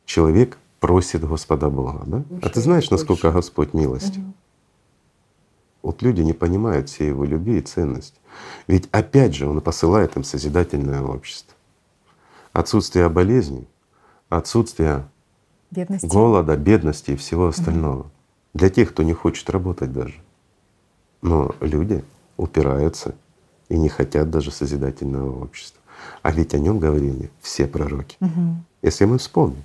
Человек 0.04 0.58
просит 0.78 1.24
Господа 1.24 1.70
Бога. 1.70 2.04
Да? 2.06 2.18
Больше, 2.18 2.46
а 2.46 2.50
ты 2.50 2.60
знаешь, 2.60 2.88
насколько 2.90 3.32
больше. 3.32 3.36
Господь 3.36 3.74
милостив? 3.74 4.22
Угу. 4.22 4.32
Вот 5.86 6.02
люди 6.02 6.20
не 6.20 6.32
понимают 6.32 6.88
всей 6.88 7.10
его 7.10 7.24
любви 7.24 7.58
и 7.58 7.60
ценности. 7.60 8.18
Ведь 8.66 8.88
опять 8.90 9.36
же 9.36 9.48
он 9.48 9.60
посылает 9.60 10.16
им 10.16 10.24
созидательное 10.24 11.00
общество. 11.00 11.54
Отсутствие 12.52 13.08
болезней, 13.08 13.68
отсутствие 14.28 15.08
бедности. 15.70 16.04
голода, 16.04 16.56
бедности 16.56 17.12
и 17.12 17.16
всего 17.16 17.46
остального. 17.46 18.00
Угу. 18.00 18.10
Для 18.54 18.68
тех, 18.68 18.88
кто 18.90 19.04
не 19.04 19.12
хочет 19.12 19.48
работать 19.48 19.92
даже. 19.92 20.16
Но 21.22 21.54
люди 21.60 22.02
упираются 22.36 23.14
и 23.68 23.78
не 23.78 23.88
хотят 23.88 24.28
даже 24.28 24.50
созидательного 24.50 25.40
общества. 25.40 25.80
А 26.22 26.32
ведь 26.32 26.52
о 26.52 26.58
нем 26.58 26.80
говорили 26.80 27.30
все 27.40 27.68
пророки. 27.68 28.16
Угу. 28.20 28.56
Если 28.82 29.04
мы 29.04 29.18
вспомним 29.18 29.62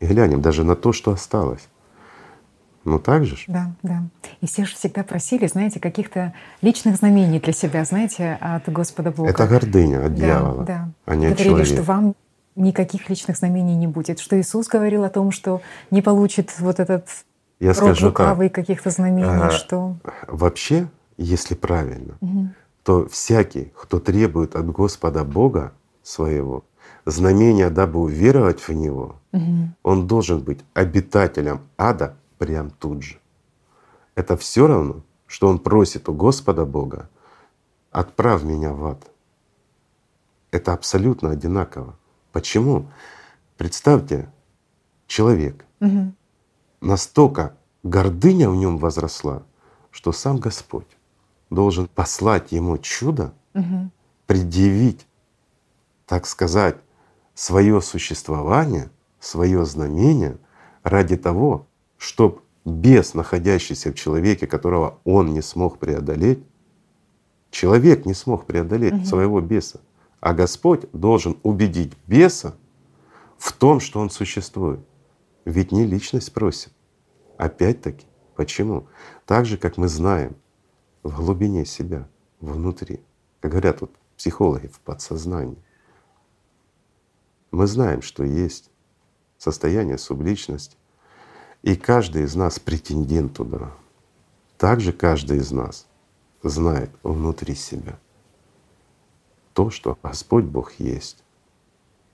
и 0.00 0.06
глянем 0.06 0.40
даже 0.40 0.64
на 0.64 0.76
то, 0.76 0.94
что 0.94 1.10
осталось. 1.10 1.68
Ну 2.88 2.98
так 2.98 3.26
же? 3.26 3.36
Да, 3.48 3.72
да. 3.82 4.02
И 4.40 4.46
все 4.46 4.64
же 4.64 4.74
всегда 4.74 5.04
просили, 5.04 5.46
знаете, 5.46 5.78
каких-то 5.78 6.32
личных 6.62 6.96
знамений 6.96 7.38
для 7.38 7.52
себя, 7.52 7.84
знаете, 7.84 8.38
от 8.40 8.66
Господа 8.72 9.10
Бога. 9.10 9.28
Это 9.28 9.46
гордыня 9.46 10.06
от 10.06 10.14
да, 10.14 10.20
дьявола, 10.20 10.64
да. 10.64 10.88
а 11.04 11.14
не 11.14 11.26
Говорили, 11.26 11.48
человека. 11.48 11.74
что 11.74 11.82
вам 11.82 12.14
никаких 12.56 13.10
личных 13.10 13.36
знамений 13.36 13.76
не 13.76 13.86
будет. 13.86 14.20
Что 14.20 14.40
Иисус 14.40 14.68
говорил 14.68 15.04
о 15.04 15.10
том, 15.10 15.32
что 15.32 15.60
не 15.90 16.00
получит 16.00 16.58
вот 16.60 16.80
этот 16.80 17.08
Я 17.60 17.74
скажу 17.74 18.06
лукавый 18.06 18.48
каких-то 18.48 18.88
знамений, 18.88 19.28
а, 19.28 19.50
что… 19.50 19.96
Вообще, 20.26 20.88
если 21.18 21.54
правильно, 21.54 22.16
угу. 22.20 22.48
то 22.84 23.06
всякий, 23.08 23.70
кто 23.76 24.00
требует 24.00 24.56
от 24.56 24.66
Господа 24.70 25.24
Бога 25.24 25.72
своего 26.02 26.64
знамения, 27.04 27.68
дабы 27.68 28.00
уверовать 28.00 28.60
в 28.60 28.70
Него, 28.70 29.16
угу. 29.32 29.68
он 29.82 30.06
должен 30.06 30.40
быть 30.40 30.60
обитателем 30.72 31.60
ада 31.76 32.16
прям 32.38 32.70
тут 32.70 33.02
же. 33.02 33.18
Это 34.14 34.36
все 34.36 34.66
равно, 34.66 35.02
что 35.26 35.48
он 35.48 35.58
просит 35.58 36.08
у 36.08 36.14
Господа 36.14 36.64
Бога, 36.64 37.08
отправь 37.90 38.42
меня 38.42 38.72
в 38.72 38.84
ад. 38.86 39.10
Это 40.50 40.72
абсолютно 40.72 41.30
одинаково. 41.30 41.96
Почему? 42.32 42.88
Представьте, 43.56 44.28
человек, 45.06 45.64
угу. 45.80 46.12
настолько 46.80 47.56
гордыня 47.82 48.50
в 48.50 48.56
нем 48.56 48.78
возросла, 48.78 49.42
что 49.90 50.12
сам 50.12 50.38
Господь 50.38 50.86
должен 51.50 51.86
послать 51.86 52.52
ему 52.52 52.78
чудо, 52.78 53.32
угу. 53.54 53.90
предъявить, 54.26 55.06
так 56.06 56.26
сказать, 56.26 56.76
свое 57.34 57.80
существование, 57.80 58.90
свое 59.20 59.64
знамение 59.64 60.38
ради 60.82 61.16
того, 61.16 61.67
чтобы 61.98 62.40
бес, 62.64 63.14
находящийся 63.14 63.90
в 63.90 63.94
человеке, 63.94 64.46
которого 64.46 64.98
он 65.04 65.34
не 65.34 65.42
смог 65.42 65.78
преодолеть, 65.78 66.42
человек 67.50 68.06
не 68.06 68.14
смог 68.14 68.46
преодолеть 68.46 68.94
угу. 68.94 69.04
своего 69.04 69.40
беса, 69.40 69.80
а 70.20 70.32
Господь 70.32 70.90
должен 70.92 71.38
убедить 71.42 71.92
беса 72.06 72.56
в 73.36 73.52
том, 73.52 73.80
что 73.80 74.00
он 74.00 74.10
существует. 74.10 74.80
Ведь 75.44 75.72
не 75.72 75.84
личность 75.84 76.32
просит. 76.32 76.72
Опять-таки, 77.36 78.06
почему? 78.36 78.86
Так 79.26 79.46
же, 79.46 79.56
как 79.56 79.76
мы 79.76 79.88
знаем 79.88 80.36
в 81.02 81.16
глубине 81.16 81.64
себя, 81.64 82.08
внутри, 82.40 83.00
как 83.40 83.52
говорят 83.52 83.80
вот 83.80 83.92
психологи 84.16 84.66
в 84.66 84.80
подсознании, 84.80 85.58
мы 87.50 87.66
знаем, 87.66 88.02
что 88.02 88.24
есть 88.24 88.70
состояние 89.38 89.96
субличности, 89.96 90.76
и 91.68 91.76
каждый 91.76 92.22
из 92.22 92.34
нас 92.34 92.58
претендент 92.58 93.34
туда. 93.34 93.70
Также 94.56 94.90
каждый 94.90 95.36
из 95.36 95.52
нас 95.52 95.86
знает 96.42 96.88
внутри 97.02 97.54
себя 97.54 97.98
то, 99.52 99.68
что 99.68 99.98
Господь 100.02 100.46
Бог 100.46 100.72
есть. 100.78 101.22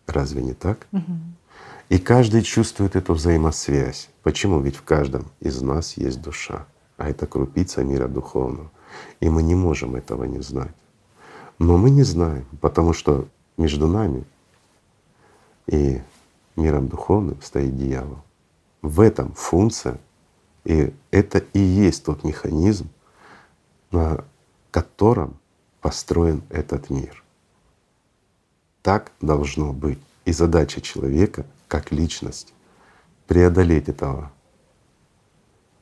Разве 0.08 0.42
не 0.42 0.54
так? 0.54 0.88
Угу. 0.90 1.12
И 1.88 1.98
каждый 1.98 2.42
чувствует 2.42 2.96
эту 2.96 3.14
взаимосвязь. 3.14 4.10
Почему? 4.24 4.58
Ведь 4.58 4.74
в 4.74 4.82
каждом 4.82 5.30
из 5.38 5.62
нас 5.62 5.96
есть 5.96 6.20
душа, 6.20 6.66
а 6.96 7.08
это 7.08 7.28
крупица 7.28 7.84
мира 7.84 8.08
духовного. 8.08 8.72
И 9.20 9.28
мы 9.28 9.44
не 9.44 9.54
можем 9.54 9.94
этого 9.94 10.24
не 10.24 10.40
знать. 10.40 10.74
Но 11.60 11.76
мы 11.76 11.90
не 11.90 12.02
знаем, 12.02 12.44
потому 12.60 12.92
что 12.92 13.28
между 13.56 13.86
нами 13.86 14.24
и 15.68 16.02
миром 16.56 16.88
духовным 16.88 17.40
стоит 17.40 17.76
дьявол. 17.76 18.23
В 18.84 19.00
этом 19.00 19.32
функция, 19.32 19.98
и 20.64 20.92
это 21.10 21.38
и 21.38 21.58
есть 21.58 22.04
тот 22.04 22.22
механизм, 22.22 22.90
на 23.90 24.26
котором 24.70 25.38
построен 25.80 26.42
этот 26.50 26.90
мир. 26.90 27.24
Так 28.82 29.10
должно 29.22 29.72
быть. 29.72 29.98
И 30.26 30.32
задача 30.32 30.82
человека 30.82 31.46
как 31.66 31.92
личность 31.92 32.52
преодолеть 33.26 33.88
этого 33.88 34.30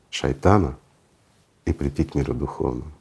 шайтана 0.08 0.76
и 1.64 1.72
прийти 1.72 2.04
к 2.04 2.14
миру 2.14 2.34
духовному. 2.34 2.92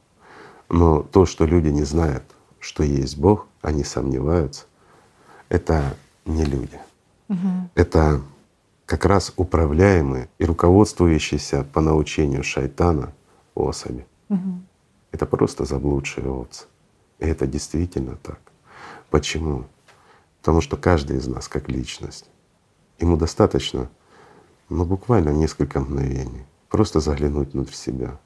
Но 0.68 1.04
то, 1.04 1.26
что 1.26 1.44
люди 1.44 1.68
не 1.68 1.84
знают, 1.84 2.24
что 2.58 2.82
есть 2.82 3.18
Бог, 3.18 3.46
они 3.60 3.84
сомневаются, 3.84 4.64
это 5.48 5.96
не 6.24 6.44
люди. 6.44 6.80
Угу. 7.28 7.70
Это 7.76 8.20
как 8.92 9.06
раз 9.06 9.32
управляемые 9.38 10.28
и 10.36 10.44
руководствующиеся 10.44 11.64
по 11.64 11.80
научению 11.80 12.44
шайтана 12.44 13.14
особи. 13.54 14.04
Угу. 14.28 14.60
Это 15.12 15.24
просто 15.24 15.64
заблудшие 15.64 16.28
овцы. 16.28 16.66
И 17.18 17.24
это 17.24 17.46
действительно 17.46 18.16
так. 18.22 18.38
Почему? 19.08 19.64
Потому 20.40 20.60
что 20.60 20.76
каждый 20.76 21.16
из 21.16 21.26
нас 21.26 21.48
как 21.48 21.70
личность, 21.70 22.26
ему 22.98 23.16
достаточно, 23.16 23.88
ну 24.68 24.84
буквально 24.84 25.30
несколько 25.30 25.80
мгновений, 25.80 26.44
просто 26.68 27.00
заглянуть 27.00 27.54
внутрь 27.54 27.72
себя. 27.72 28.20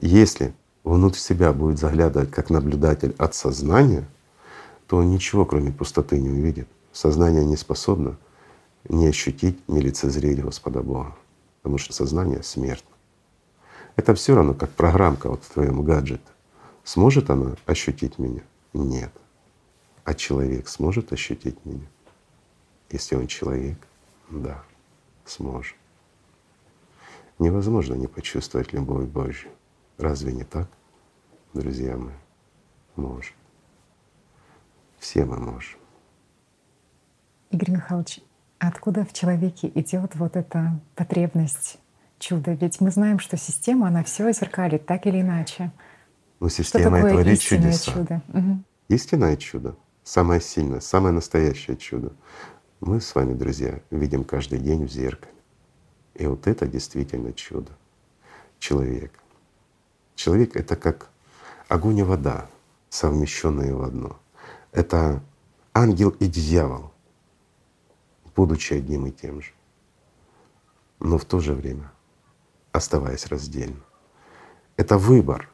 Если 0.00 0.54
внутрь 0.82 1.18
себя 1.18 1.52
будет 1.52 1.78
заглядывать 1.78 2.30
как 2.30 2.48
наблюдатель 2.48 3.14
от 3.18 3.34
сознания, 3.34 4.08
то 4.86 4.96
он 4.96 5.10
ничего 5.10 5.44
кроме 5.44 5.72
пустоты 5.72 6.18
не 6.18 6.30
увидит. 6.30 6.68
Сознание 6.90 7.44
не 7.44 7.58
способно 7.58 8.16
не 8.88 9.06
ощутить, 9.06 9.68
не 9.68 9.80
лицезреть 9.80 10.40
Господа 10.40 10.82
Бога, 10.82 11.16
потому 11.62 11.78
что 11.78 11.92
сознание 11.92 12.42
смертно. 12.42 12.90
Это 13.96 14.14
все 14.14 14.34
равно 14.34 14.54
как 14.54 14.70
программка 14.70 15.28
вот 15.28 15.42
в 15.42 15.50
твоем 15.50 15.82
гаджете. 15.82 16.22
Сможет 16.84 17.30
она 17.30 17.56
ощутить 17.66 18.18
меня? 18.18 18.42
Нет. 18.72 19.12
А 20.04 20.14
человек 20.14 20.68
сможет 20.68 21.12
ощутить 21.12 21.64
меня? 21.64 21.86
Если 22.90 23.16
он 23.16 23.26
человек, 23.26 23.76
да, 24.30 24.62
сможет. 25.26 25.76
Невозможно 27.38 27.94
не 27.94 28.06
почувствовать 28.06 28.72
любовь 28.72 29.06
Божью. 29.06 29.50
Разве 29.98 30.32
не 30.32 30.44
так, 30.44 30.68
друзья 31.52 31.96
мои? 31.96 32.14
Можем. 32.96 33.34
Все 34.98 35.24
мы 35.24 35.38
можем. 35.38 35.78
Игорь 37.50 37.70
Михайлович, 37.70 38.20
откуда 38.58 39.04
в 39.04 39.12
человеке 39.12 39.70
идет 39.74 40.14
вот 40.14 40.36
эта 40.36 40.80
потребность 40.94 41.78
чуда? 42.18 42.52
Ведь 42.52 42.80
мы 42.80 42.90
знаем, 42.90 43.18
что 43.18 43.36
система, 43.36 43.88
она 43.88 44.04
все 44.04 44.30
зеркалит 44.32 44.86
так 44.86 45.06
или 45.06 45.20
иначе. 45.20 45.70
Ну, 46.40 46.48
система 46.48 46.98
что 46.98 47.10
творит 47.10 47.40
чудеса. 47.40 47.92
Чудо? 47.92 48.22
Угу. 48.28 48.62
Истинное 48.88 49.36
чудо, 49.36 49.76
самое 50.04 50.40
сильное, 50.40 50.80
самое 50.80 51.14
настоящее 51.14 51.76
чудо. 51.76 52.12
Мы 52.80 53.00
с 53.00 53.14
вами, 53.14 53.34
друзья, 53.34 53.80
видим 53.90 54.24
каждый 54.24 54.60
день 54.60 54.86
в 54.86 54.90
зеркале. 54.90 55.32
И 56.14 56.26
вот 56.26 56.46
это 56.46 56.66
действительно 56.66 57.32
чудо. 57.32 57.72
Человек. 58.58 59.12
Человек— 60.14 60.50
это 60.56 60.76
как 60.76 61.10
огонь 61.68 61.98
и 61.98 62.02
вода, 62.02 62.46
совмещенные 62.88 63.74
в 63.74 63.82
одно. 63.82 64.18
Это 64.72 65.22
ангел 65.74 66.10
и 66.10 66.26
дьявол, 66.26 66.92
будучи 68.38 68.74
одним 68.74 69.06
и 69.06 69.10
тем 69.10 69.42
же, 69.42 69.50
но 71.00 71.18
в 71.18 71.24
то 71.24 71.40
же 71.40 71.54
время 71.54 71.90
оставаясь 72.70 73.26
раздельно. 73.26 73.82
Это 74.76 74.96
выбор, 74.96 75.50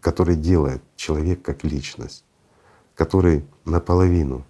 который 0.00 0.34
делает 0.34 0.82
человек 0.96 1.42
как 1.42 1.64
личность, 1.64 2.24
который 2.94 3.44
наполовину 3.66 4.46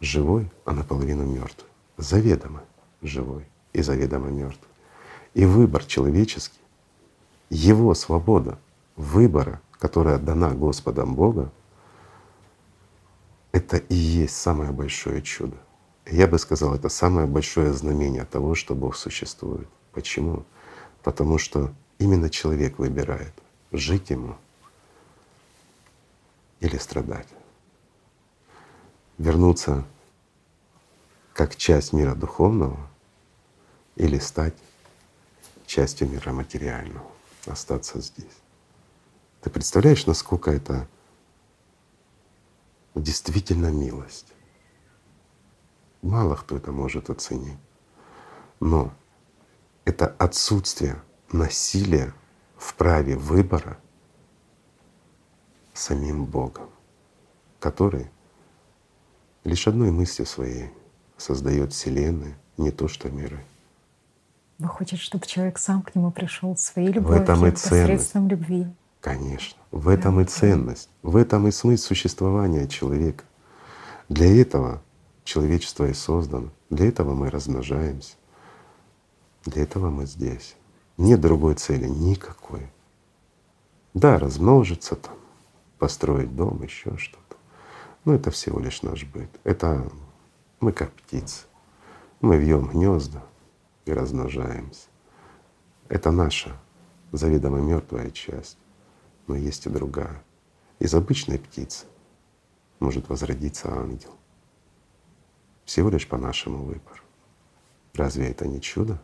живой, 0.00 0.52
а 0.66 0.72
наполовину 0.72 1.24
мертвый, 1.24 1.70
заведомо 1.96 2.62
живой 3.00 3.46
и 3.72 3.80
заведомо 3.80 4.28
мертвый. 4.28 4.70
И 5.32 5.46
выбор 5.46 5.82
человеческий, 5.82 6.60
его 7.48 7.94
свобода 7.94 8.58
выбора, 8.96 9.62
которая 9.78 10.18
дана 10.18 10.50
Господом 10.50 11.14
Бога, 11.14 11.50
это 13.52 13.78
и 13.78 13.94
есть 13.94 14.36
самое 14.36 14.72
большое 14.72 15.22
чудо. 15.22 15.56
Я 16.06 16.26
бы 16.26 16.38
сказал, 16.38 16.74
это 16.74 16.88
самое 16.88 17.26
большое 17.26 17.72
знамение 17.72 18.24
того, 18.24 18.54
что 18.54 18.74
Бог 18.74 18.96
существует. 18.96 19.68
Почему? 19.92 20.44
Потому 21.02 21.38
что 21.38 21.72
именно 21.98 22.28
человек 22.28 22.78
выбирает, 22.78 23.32
жить 23.70 24.10
ему 24.10 24.36
или 26.60 26.76
страдать. 26.76 27.28
Вернуться 29.18 29.84
как 31.32 31.56
часть 31.56 31.92
мира 31.92 32.14
духовного 32.14 32.78
или 33.96 34.18
стать 34.18 34.54
частью 35.66 36.10
мира 36.10 36.32
материального, 36.32 37.10
остаться 37.46 38.00
здесь. 38.00 38.38
Ты 39.40 39.50
представляешь, 39.50 40.06
насколько 40.06 40.50
это 40.50 40.86
действительно 42.94 43.68
милость? 43.68 44.26
Мало 46.02 46.34
кто 46.34 46.56
это 46.56 46.72
может 46.72 47.10
оценить. 47.10 47.58
Но 48.60 48.92
это 49.84 50.08
отсутствие 50.18 51.00
насилия 51.30 52.12
в 52.56 52.74
праве 52.74 53.16
выбора 53.16 53.78
самим 55.72 56.24
Богом, 56.24 56.68
который 57.60 58.10
лишь 59.44 59.66
одной 59.66 59.90
мыслью 59.90 60.26
своей 60.26 60.70
создает 61.16 61.72
Вселенную, 61.72 62.34
не 62.56 62.70
то 62.70 62.88
что 62.88 63.08
миры. 63.10 63.44
Бог 64.58 64.72
хочет, 64.78 65.00
чтобы 65.00 65.26
человек 65.26 65.58
сам 65.58 65.82
к 65.82 65.94
нему 65.94 66.10
пришел 66.10 66.56
своей 66.56 66.88
любовью, 66.88 67.18
в 67.18 67.22
этом 67.22 67.46
и 67.46 67.50
посредством 67.50 68.28
любви. 68.28 68.66
Конечно, 69.00 69.60
в 69.72 69.88
этом 69.88 70.20
и 70.20 70.24
ценность, 70.24 70.88
в 71.02 71.16
этом 71.16 71.48
и 71.48 71.50
смысл 71.50 71.88
существования 71.88 72.68
человека. 72.68 73.24
Для 74.08 74.40
этого 74.40 74.82
человечество 75.24 75.86
и 75.86 75.92
создано, 75.92 76.50
для 76.70 76.88
этого 76.88 77.14
мы 77.14 77.30
размножаемся, 77.30 78.16
для 79.44 79.62
этого 79.62 79.90
мы 79.90 80.06
здесь. 80.06 80.56
Нет 80.98 81.20
другой 81.20 81.54
цели 81.54 81.86
никакой. 81.86 82.70
Да, 83.94 84.18
размножиться 84.18 84.96
там, 84.96 85.16
построить 85.78 86.34
дом, 86.34 86.62
еще 86.62 86.96
что-то. 86.96 87.36
Но 88.04 88.14
это 88.14 88.30
всего 88.30 88.58
лишь 88.60 88.82
наш 88.82 89.04
быт. 89.04 89.30
Это 89.44 89.90
мы 90.60 90.72
как 90.72 90.92
птицы. 90.92 91.44
Мы 92.20 92.36
вьем 92.36 92.68
гнезда 92.68 93.22
и 93.84 93.92
размножаемся. 93.92 94.88
Это 95.88 96.10
наша 96.10 96.56
заведомо 97.10 97.60
мертвая 97.60 98.10
часть, 98.10 98.58
но 99.26 99.36
есть 99.36 99.66
и 99.66 99.70
другая. 99.70 100.22
Из 100.78 100.94
обычной 100.94 101.38
птицы 101.38 101.86
может 102.80 103.08
возродиться 103.08 103.72
ангел. 103.72 104.10
Всего 105.64 105.90
лишь 105.90 106.08
по 106.08 106.18
нашему 106.18 106.58
выбору. 106.58 107.02
Разве 107.94 108.30
это 108.30 108.46
не 108.46 108.60
чудо? 108.60 108.98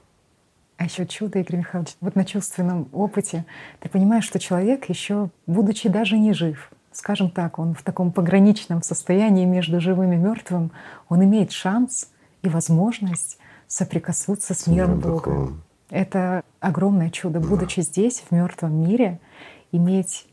А 0.77 0.85
еще 0.85 1.07
чудо, 1.07 1.41
Игорь 1.41 1.59
Михайлович, 1.59 1.97
вот 2.01 2.15
на 2.15 2.25
чувственном 2.25 2.89
опыте 2.93 3.45
ты 3.81 3.89
понимаешь, 3.89 4.25
что 4.25 4.39
человек 4.39 4.89
еще, 4.89 5.31
будучи 5.47 5.89
даже 5.89 6.17
не 6.17 6.33
жив, 6.33 6.71
скажем 6.93 7.31
так, 7.31 7.59
он 7.59 7.75
в 7.75 7.83
таком 7.83 8.13
пограничном 8.13 8.83
состоянии 8.83 9.45
между 9.45 9.81
живым 9.81 10.13
и 10.13 10.17
мертвым, 10.17 10.71
он 11.09 11.25
имеет 11.25 11.51
шанс 11.51 12.11
и 12.43 12.49
возможность 12.49 13.39
соприкоснуться 13.67 14.55
с 14.55 14.67
миром 14.67 15.01
Бога. 15.01 15.53
Это 15.91 16.45
огромное 16.61 17.11
чудо, 17.11 17.41
будучи 17.41 17.81
здесь, 17.81 18.21
в 18.29 18.33
мертвом 18.33 18.75
мире, 18.75 19.21
иметь 19.73 20.29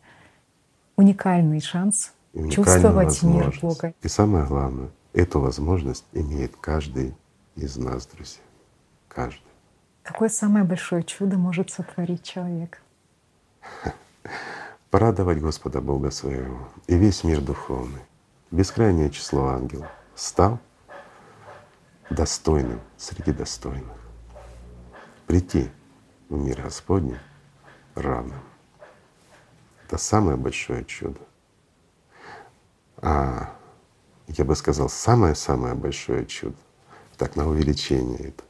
уникальный 0.96 1.60
шанс 1.60 2.14
чувствовать 2.52 3.22
мир 3.24 3.54
Бога. 3.62 3.94
И 4.02 4.08
самое 4.08 4.46
главное, 4.46 4.90
эту 5.15 5.39
возможность 5.39 6.06
имеет 6.12 6.56
каждый 6.58 7.15
из 7.56 7.78
нас, 7.78 8.06
друзья. 8.06 8.41
Каждый. 9.08 9.41
Какое 10.04 10.30
самое 10.30 10.65
большое 10.65 11.04
чудо 11.04 11.38
может 11.38 11.71
сотворить 11.71 12.21
человек? 12.21 12.82
Порадовать 14.91 15.39
Господа 15.39 15.82
Бога 15.82 16.12
своего 16.12 16.67
и 16.88 16.95
весь 16.95 17.23
мир 17.23 17.41
духовный, 17.41 18.01
бескрайнее 18.51 19.10
число 19.10 19.47
ангелов, 19.47 19.89
стал 20.15 20.60
достойным 22.10 22.82
среди 22.97 23.32
достойных. 23.32 23.97
Прийти 25.28 25.69
в 26.30 26.36
мир 26.36 26.62
Господний 26.62 27.19
равным. 27.95 28.41
Это 29.86 29.97
самое 29.97 30.38
большое 30.38 30.84
чудо. 30.84 31.19
А 32.97 33.56
я 34.28 34.46
бы 34.46 34.56
сказал, 34.56 34.90
самое-самое 34.90 35.76
большое 35.76 36.26
чудо 36.26 36.56
так 37.18 37.36
на 37.36 37.48
увеличение 37.48 38.20
это, 38.20 38.44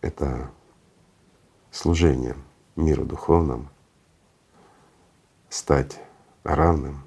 это 0.00 0.50
служение 1.70 2.36
миру 2.76 3.04
духовному, 3.04 3.68
стать 5.48 6.00
равным 6.44 7.02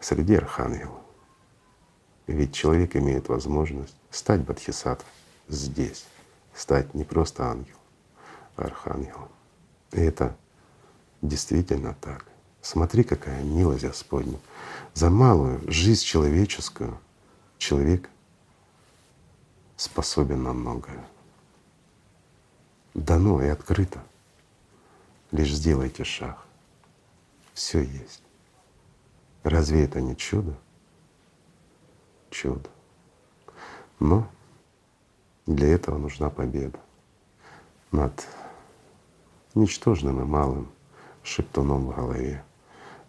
среди 0.00 0.36
архангелов. 0.36 1.00
Ведь 2.26 2.54
человек 2.54 2.96
имеет 2.96 3.28
возможность 3.28 3.96
стать 4.10 4.40
бодхисаттвой 4.40 5.10
здесь, 5.48 6.06
стать 6.54 6.94
не 6.94 7.04
просто 7.04 7.44
ангелом, 7.44 7.80
а 8.56 8.62
архангелом. 8.62 9.28
И 9.92 10.00
это 10.00 10.34
действительно 11.20 11.94
так. 12.00 12.24
Смотри, 12.64 13.04
какая 13.04 13.42
милость 13.42 13.84
Господня. 13.84 14.40
За 14.94 15.10
малую 15.10 15.60
жизнь 15.70 16.02
человеческую 16.02 16.98
человек 17.58 18.08
способен 19.76 20.42
на 20.42 20.54
многое. 20.54 21.04
Дано 22.94 23.42
и 23.42 23.48
открыто. 23.48 24.02
Лишь 25.30 25.52
сделайте 25.52 26.04
шаг. 26.04 26.38
Все 27.52 27.82
есть. 27.82 28.22
Разве 29.42 29.84
это 29.84 30.00
не 30.00 30.16
чудо? 30.16 30.56
Чудо. 32.30 32.70
Но 33.98 34.26
для 35.44 35.68
этого 35.68 35.98
нужна 35.98 36.30
победа 36.30 36.80
над 37.92 38.26
ничтожным 39.54 40.22
и 40.22 40.24
малым 40.24 40.72
шептуном 41.22 41.86
в 41.86 41.94
голове, 41.94 42.42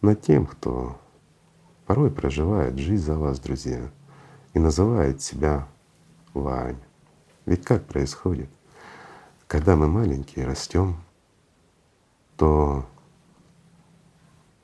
над 0.05 0.21
тем, 0.21 0.45
кто 0.45 0.99
порой 1.85 2.11
проживает 2.11 2.77
жизнь 2.77 3.03
за 3.03 3.17
вас, 3.17 3.39
друзья, 3.39 3.91
и 4.53 4.59
называет 4.59 5.21
себя 5.21 5.67
вами. 6.33 6.79
Ведь 7.45 7.65
как 7.65 7.85
происходит? 7.85 8.49
Когда 9.47 9.75
мы 9.75 9.87
маленькие 9.87 10.45
растем, 10.45 10.97
то 12.37 12.85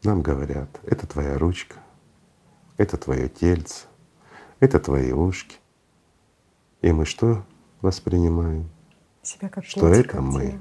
нам 0.04 0.22
говорят, 0.22 0.80
это 0.84 1.06
твоя 1.06 1.38
ручка, 1.38 1.78
это 2.78 2.98
твое 2.98 3.30
тельце, 3.30 3.86
это 4.60 4.80
твои 4.80 5.12
ушки. 5.12 5.58
И 6.82 6.92
мы 6.92 7.06
что 7.06 7.46
воспринимаем? 7.82 8.70
Себя 9.22 9.50
как 9.50 9.64
что 9.66 9.88
это 9.88 10.22
мы. 10.22 10.60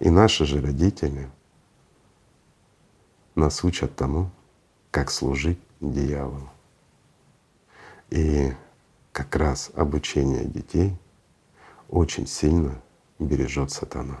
И 0.00 0.08
наши 0.08 0.46
же 0.46 0.60
родители 0.60 1.30
нас 3.34 3.64
учат 3.64 3.94
тому, 3.96 4.30
как 4.90 5.10
служить 5.10 5.58
дьяволу. 5.80 6.48
И 8.10 8.52
как 9.12 9.34
раз 9.36 9.70
обучение 9.74 10.44
детей 10.44 10.96
очень 11.88 12.26
сильно 12.26 12.80
бережет 13.18 13.70
сатана. 13.70 14.18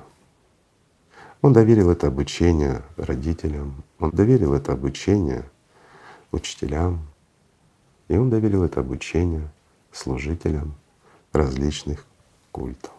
Он 1.42 1.52
доверил 1.52 1.90
это 1.90 2.06
обучение 2.06 2.82
родителям, 2.96 3.84
он 3.98 4.10
доверил 4.10 4.54
это 4.54 4.72
обучение 4.72 5.44
учителям, 6.32 7.06
и 8.08 8.16
он 8.16 8.30
доверил 8.30 8.64
это 8.64 8.80
обучение 8.80 9.48
служителям 9.92 10.74
различных 11.32 12.04
культов, 12.50 12.92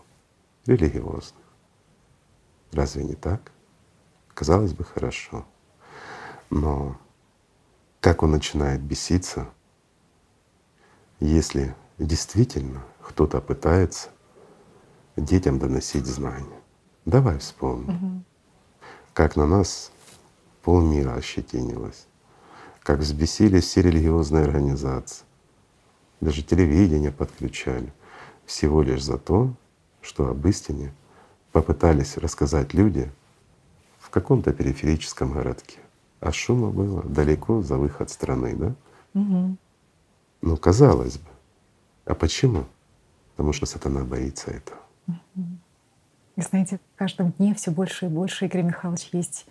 религиозных. 0.65 1.43
Разве 2.71 3.03
не 3.03 3.15
так? 3.15 3.51
Казалось 4.33 4.73
бы, 4.73 4.83
хорошо. 4.83 5.45
Но 6.49 6.97
как 7.99 8.23
он 8.23 8.31
начинает 8.31 8.81
беситься, 8.81 9.49
если 11.19 11.75
действительно 11.97 12.83
кто-то 13.01 13.41
пытается 13.41 14.09
детям 15.15 15.59
доносить 15.59 16.05
знания. 16.05 16.59
Давай 17.05 17.37
вспомним, 17.39 17.95
угу. 17.95 18.23
как 19.13 19.35
на 19.35 19.45
нас 19.45 19.91
полмира 20.61 21.13
ощетинилось, 21.13 22.07
как 22.81 22.99
взбесились 22.99 23.65
все 23.65 23.81
религиозные 23.81 24.43
организации, 24.43 25.25
даже 26.19 26.43
телевидение 26.43 27.11
подключали, 27.11 27.93
всего 28.45 28.81
лишь 28.81 29.03
за 29.03 29.17
то, 29.17 29.53
что 30.01 30.27
об 30.29 30.45
истине 30.47 30.93
попытались 31.51 32.17
рассказать 32.17 32.73
люди 32.73 33.11
в 33.99 34.09
каком-то 34.09 34.53
периферическом 34.53 35.33
городке. 35.33 35.79
А 36.25 36.31
шума 36.31 36.71
было 36.71 37.03
далеко 37.03 37.61
за 37.61 37.77
выход 37.77 38.09
страны, 38.09 38.55
да? 38.55 38.73
Угу. 39.13 39.57
Ну, 40.41 40.57
казалось 40.57 41.19
бы. 41.19 41.29
А 42.05 42.15
почему? 42.15 42.65
Потому 43.35 43.53
что 43.53 43.67
сатана 43.67 44.03
боится 44.03 44.49
этого. 44.49 44.79
И 46.35 46.41
знаете, 46.41 46.79
в 46.95 46.97
каждом 46.97 47.31
дне 47.33 47.53
все 47.53 47.69
больше 47.69 48.07
и 48.07 48.09
больше, 48.09 48.45
Игорь 48.47 48.63
Михайлович, 48.63 49.09
есть 49.11 49.45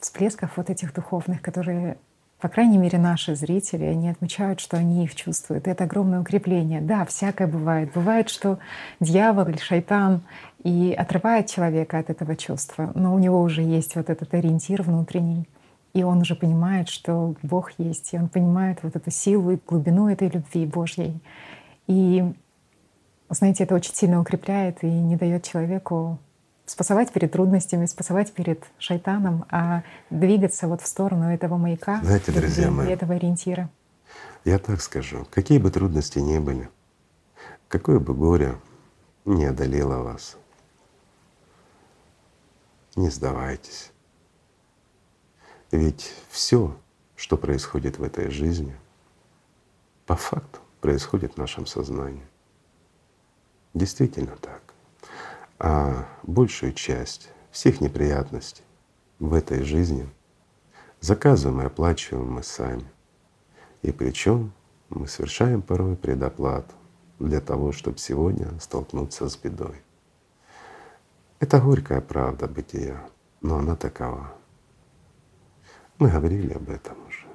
всплесков 0.00 0.56
вот 0.56 0.68
этих 0.68 0.92
духовных, 0.92 1.40
которые, 1.42 1.96
по 2.40 2.48
крайней 2.48 2.78
мере, 2.78 2.98
наши 2.98 3.36
зрители, 3.36 3.84
они 3.84 4.10
отмечают, 4.10 4.58
что 4.58 4.76
они 4.76 5.04
их 5.04 5.14
чувствуют. 5.14 5.68
И 5.68 5.70
это 5.70 5.84
огромное 5.84 6.22
укрепление. 6.22 6.80
Да, 6.80 7.04
всякое 7.04 7.46
бывает. 7.46 7.92
Бывает, 7.94 8.30
что 8.30 8.58
дьявол 8.98 9.46
или 9.46 9.58
шайтан 9.58 10.22
и 10.64 10.92
отрывает 10.92 11.46
человека 11.46 12.00
от 12.00 12.10
этого 12.10 12.34
чувства, 12.34 12.90
но 12.96 13.14
у 13.14 13.18
него 13.20 13.40
уже 13.40 13.62
есть 13.62 13.94
вот 13.94 14.10
этот 14.10 14.34
ориентир 14.34 14.82
внутренний. 14.82 15.46
И 15.96 16.02
он 16.02 16.20
уже 16.20 16.34
понимает, 16.34 16.90
что 16.90 17.36
Бог 17.42 17.70
есть, 17.78 18.12
и 18.12 18.18
он 18.18 18.28
понимает 18.28 18.82
вот 18.82 18.96
эту 18.96 19.10
силу 19.10 19.52
и 19.52 19.58
глубину 19.66 20.10
этой 20.10 20.28
любви 20.28 20.66
Божьей. 20.66 21.22
И, 21.86 22.22
знаете, 23.30 23.64
это 23.64 23.74
очень 23.74 23.94
сильно 23.94 24.20
укрепляет 24.20 24.84
и 24.84 24.86
не 24.86 25.16
дает 25.16 25.44
человеку 25.44 26.18
спасовать 26.66 27.14
перед 27.14 27.32
трудностями, 27.32 27.86
спасовать 27.86 28.30
перед 28.34 28.62
шайтаном, 28.76 29.46
а 29.50 29.84
двигаться 30.10 30.68
вот 30.68 30.82
в 30.82 30.86
сторону 30.86 31.32
этого 31.32 31.56
маяка, 31.56 32.02
Знаете, 32.02 32.30
друзья 32.30 32.70
мои, 32.70 32.88
этого 32.88 33.14
ориентира. 33.14 33.70
Я 34.44 34.58
так 34.58 34.82
скажу, 34.82 35.26
какие 35.30 35.56
бы 35.56 35.70
трудности 35.70 36.18
ни 36.18 36.38
были, 36.38 36.68
какое 37.68 38.00
бы 38.00 38.12
горе 38.12 38.56
не 39.24 39.46
одолело 39.46 40.02
вас, 40.02 40.36
не 42.96 43.08
сдавайтесь. 43.08 43.92
Ведь 45.76 46.14
все, 46.30 46.74
что 47.16 47.36
происходит 47.36 47.98
в 47.98 48.02
этой 48.02 48.30
жизни, 48.30 48.74
по 50.06 50.16
факту 50.16 50.58
происходит 50.80 51.34
в 51.34 51.36
нашем 51.36 51.66
сознании. 51.66 52.26
Действительно 53.74 54.36
так. 54.36 54.62
А 55.58 56.08
большую 56.22 56.72
часть 56.72 57.28
всех 57.50 57.82
неприятностей 57.82 58.62
в 59.18 59.34
этой 59.34 59.64
жизни 59.64 60.08
заказываем 61.02 61.60
и 61.60 61.66
оплачиваем 61.66 62.32
мы 62.32 62.42
сами. 62.42 62.90
И 63.82 63.92
причем 63.92 64.54
мы 64.88 65.06
совершаем 65.06 65.60
порой 65.60 65.94
предоплату 65.94 66.72
для 67.18 67.42
того, 67.42 67.72
чтобы 67.72 67.98
сегодня 67.98 68.58
столкнуться 68.60 69.28
с 69.28 69.36
бедой. 69.36 69.82
Это 71.38 71.60
горькая 71.60 72.00
правда 72.00 72.48
бытия, 72.48 73.06
но 73.42 73.58
она 73.58 73.76
такова. 73.76 74.32
Мы 75.98 76.10
говорили 76.10 76.52
об 76.52 76.68
этом 76.68 77.06
уже. 77.06 77.26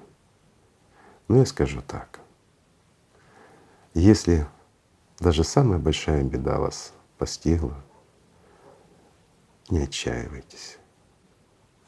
Но 1.27 1.37
я 1.37 1.45
скажу 1.45 1.81
так. 1.81 2.19
Если 3.93 4.47
даже 5.19 5.43
самая 5.43 5.79
большая 5.79 6.23
беда 6.23 6.59
вас 6.59 6.93
постигла, 7.17 7.83
не 9.69 9.79
отчаивайтесь. 9.79 10.77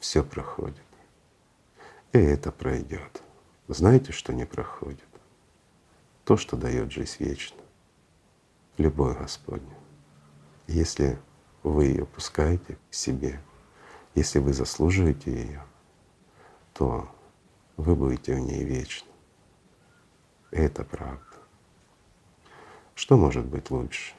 Все 0.00 0.24
проходит. 0.24 0.82
И 2.12 2.18
это 2.18 2.50
пройдет. 2.50 3.22
Знаете, 3.68 4.12
что 4.12 4.32
не 4.32 4.44
проходит? 4.44 5.04
То, 6.24 6.36
что 6.36 6.56
дает 6.56 6.90
жизнь 6.90 7.16
вечно. 7.18 7.60
Любовь 8.78 9.18
Господня. 9.18 9.76
Если 10.66 11.18
вы 11.62 11.86
ее 11.86 12.06
пускаете 12.06 12.78
к 12.90 12.94
себе, 12.94 13.40
если 14.14 14.38
вы 14.38 14.52
заслуживаете 14.52 15.32
ее, 15.32 15.64
то 16.74 17.08
вы 17.76 17.94
будете 17.94 18.34
в 18.34 18.40
ней 18.40 18.64
вечно. 18.64 19.10
Это 20.50 20.84
правда. 20.84 21.24
Что 22.94 23.16
может 23.16 23.46
быть 23.46 23.70
лучше? 23.70 24.14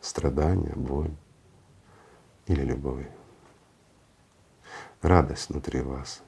Страдания, 0.00 0.74
боль 0.76 1.14
или 2.46 2.62
любовь? 2.62 3.06
Радость 5.02 5.48
внутри 5.48 5.80
вас, 5.80 6.22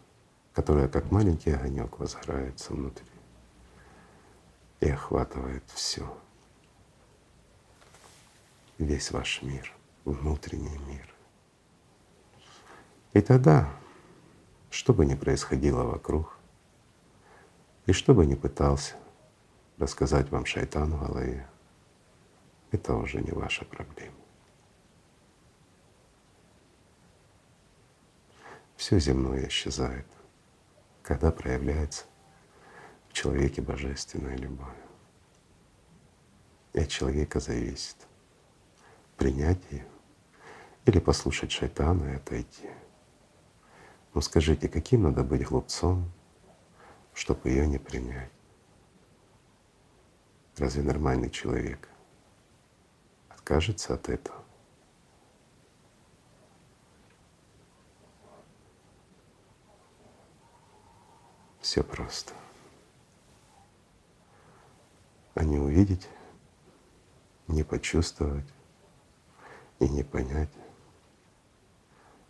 которая 0.53 0.89
как 0.89 1.11
маленький 1.11 1.53
огонек 1.53 1.99
возгорается 1.99 2.73
внутри 2.73 3.07
и 4.81 4.89
охватывает 4.89 5.65
все, 5.69 6.17
весь 8.79 9.11
ваш 9.11 9.43
мир, 9.43 9.73
внутренний 10.05 10.79
мир. 10.87 11.15
И 13.13 13.21
тогда 13.21 13.71
что 14.71 14.95
бы 14.95 15.05
ни 15.05 15.15
происходило 15.15 15.83
вокруг, 15.85 16.37
и 17.87 17.93
что 17.93 18.15
бы 18.15 18.25
ни 18.25 18.35
пытался 18.35 18.95
рассказать 19.79 20.31
вам 20.31 20.47
шайтан 20.47 20.93
в 20.93 21.01
голове, 21.01 21.47
это 22.71 22.95
уже 22.95 23.21
не 23.21 23.33
ваша 23.33 23.65
проблема. 23.65 24.15
Все 28.77 28.99
земное 28.99 29.49
исчезает, 29.49 30.07
когда 31.03 31.31
проявляется 31.31 32.05
в 33.09 33.13
человеке 33.13 33.61
божественная 33.61 34.37
любовь. 34.37 34.69
И 36.73 36.81
от 36.81 36.89
человека 36.89 37.41
зависит 37.41 37.97
принять 39.17 39.61
ее 39.71 39.87
или 40.87 40.99
послушать 41.01 41.51
шайтана 41.51 42.13
и 42.13 42.17
отойти. 42.17 42.71
Но 44.13 44.21
скажите, 44.21 44.69
каким 44.69 45.03
надо 45.03 45.23
быть 45.23 45.47
глупцом, 45.47 46.11
чтобы 47.15 47.49
ее 47.49 47.67
не 47.67 47.79
принять? 47.79 48.31
Разве 50.57 50.83
нормальный 50.83 51.31
человек 51.31 51.89
откажется 53.29 53.95
от 53.95 54.09
этого? 54.09 54.45
Все 61.61 61.85
просто. 61.85 62.33
А 65.35 65.45
не 65.45 65.59
увидеть, 65.59 66.09
не 67.47 67.63
почувствовать 67.63 68.49
и 69.79 69.89
не 69.89 70.03
понять 70.03 70.51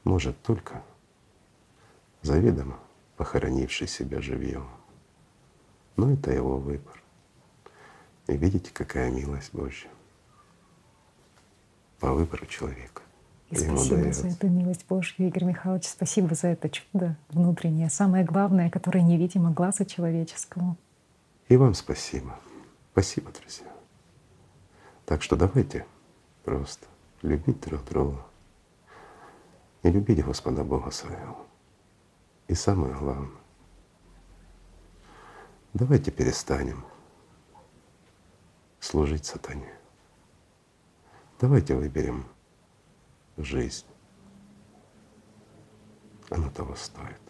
может 0.05 0.41
только 0.43 0.85
заведомо 2.23 2.79
похоронивший 3.17 3.87
себя 3.87 4.21
живьем. 4.21 4.67
Но 5.97 6.13
это 6.13 6.33
его 6.33 6.59
выбор. 6.59 7.03
И 8.27 8.37
видите, 8.37 8.71
какая 8.73 9.11
милость 9.11 9.53
Божья 9.53 9.91
по 11.99 12.13
выбору 12.13 12.47
человека. 12.47 13.03
И 13.51 13.57
спасибо 13.57 13.97
дается. 13.97 14.23
за 14.23 14.29
эту 14.29 14.49
милость 14.49 14.87
Божью, 14.89 15.27
Игорь 15.27 15.45
Михайлович. 15.45 15.87
Спасибо 15.89 16.35
за 16.35 16.49
это 16.49 16.71
чудо 16.71 17.17
внутреннее, 17.29 17.91
самое 17.91 18.25
главное, 18.25 18.71
которое 18.71 19.03
невидимо 19.03 19.51
глазу 19.51 19.85
человеческому. 19.85 20.77
И 21.49 21.57
вам 21.57 21.75
спасибо. 21.75 22.39
Спасибо, 22.93 23.33
друзья. 23.33 23.67
Так 25.05 25.23
что 25.23 25.37
давайте 25.37 25.85
просто 26.45 26.87
любить 27.23 27.61
друг 27.61 27.85
друга 27.85 28.25
и 29.83 29.91
любить 29.91 30.25
Господа 30.25 30.63
Бога 30.63 30.91
своего. 30.93 31.50
И 32.51 32.55
самое 32.57 32.93
главное, 32.93 33.39
давайте 35.73 36.11
перестанем 36.11 36.85
служить 38.81 39.25
сатане. 39.25 39.73
Давайте 41.39 41.77
выберем 41.77 42.27
жизнь. 43.37 43.87
Она 46.29 46.51
того 46.51 46.75
стоит. 46.75 47.21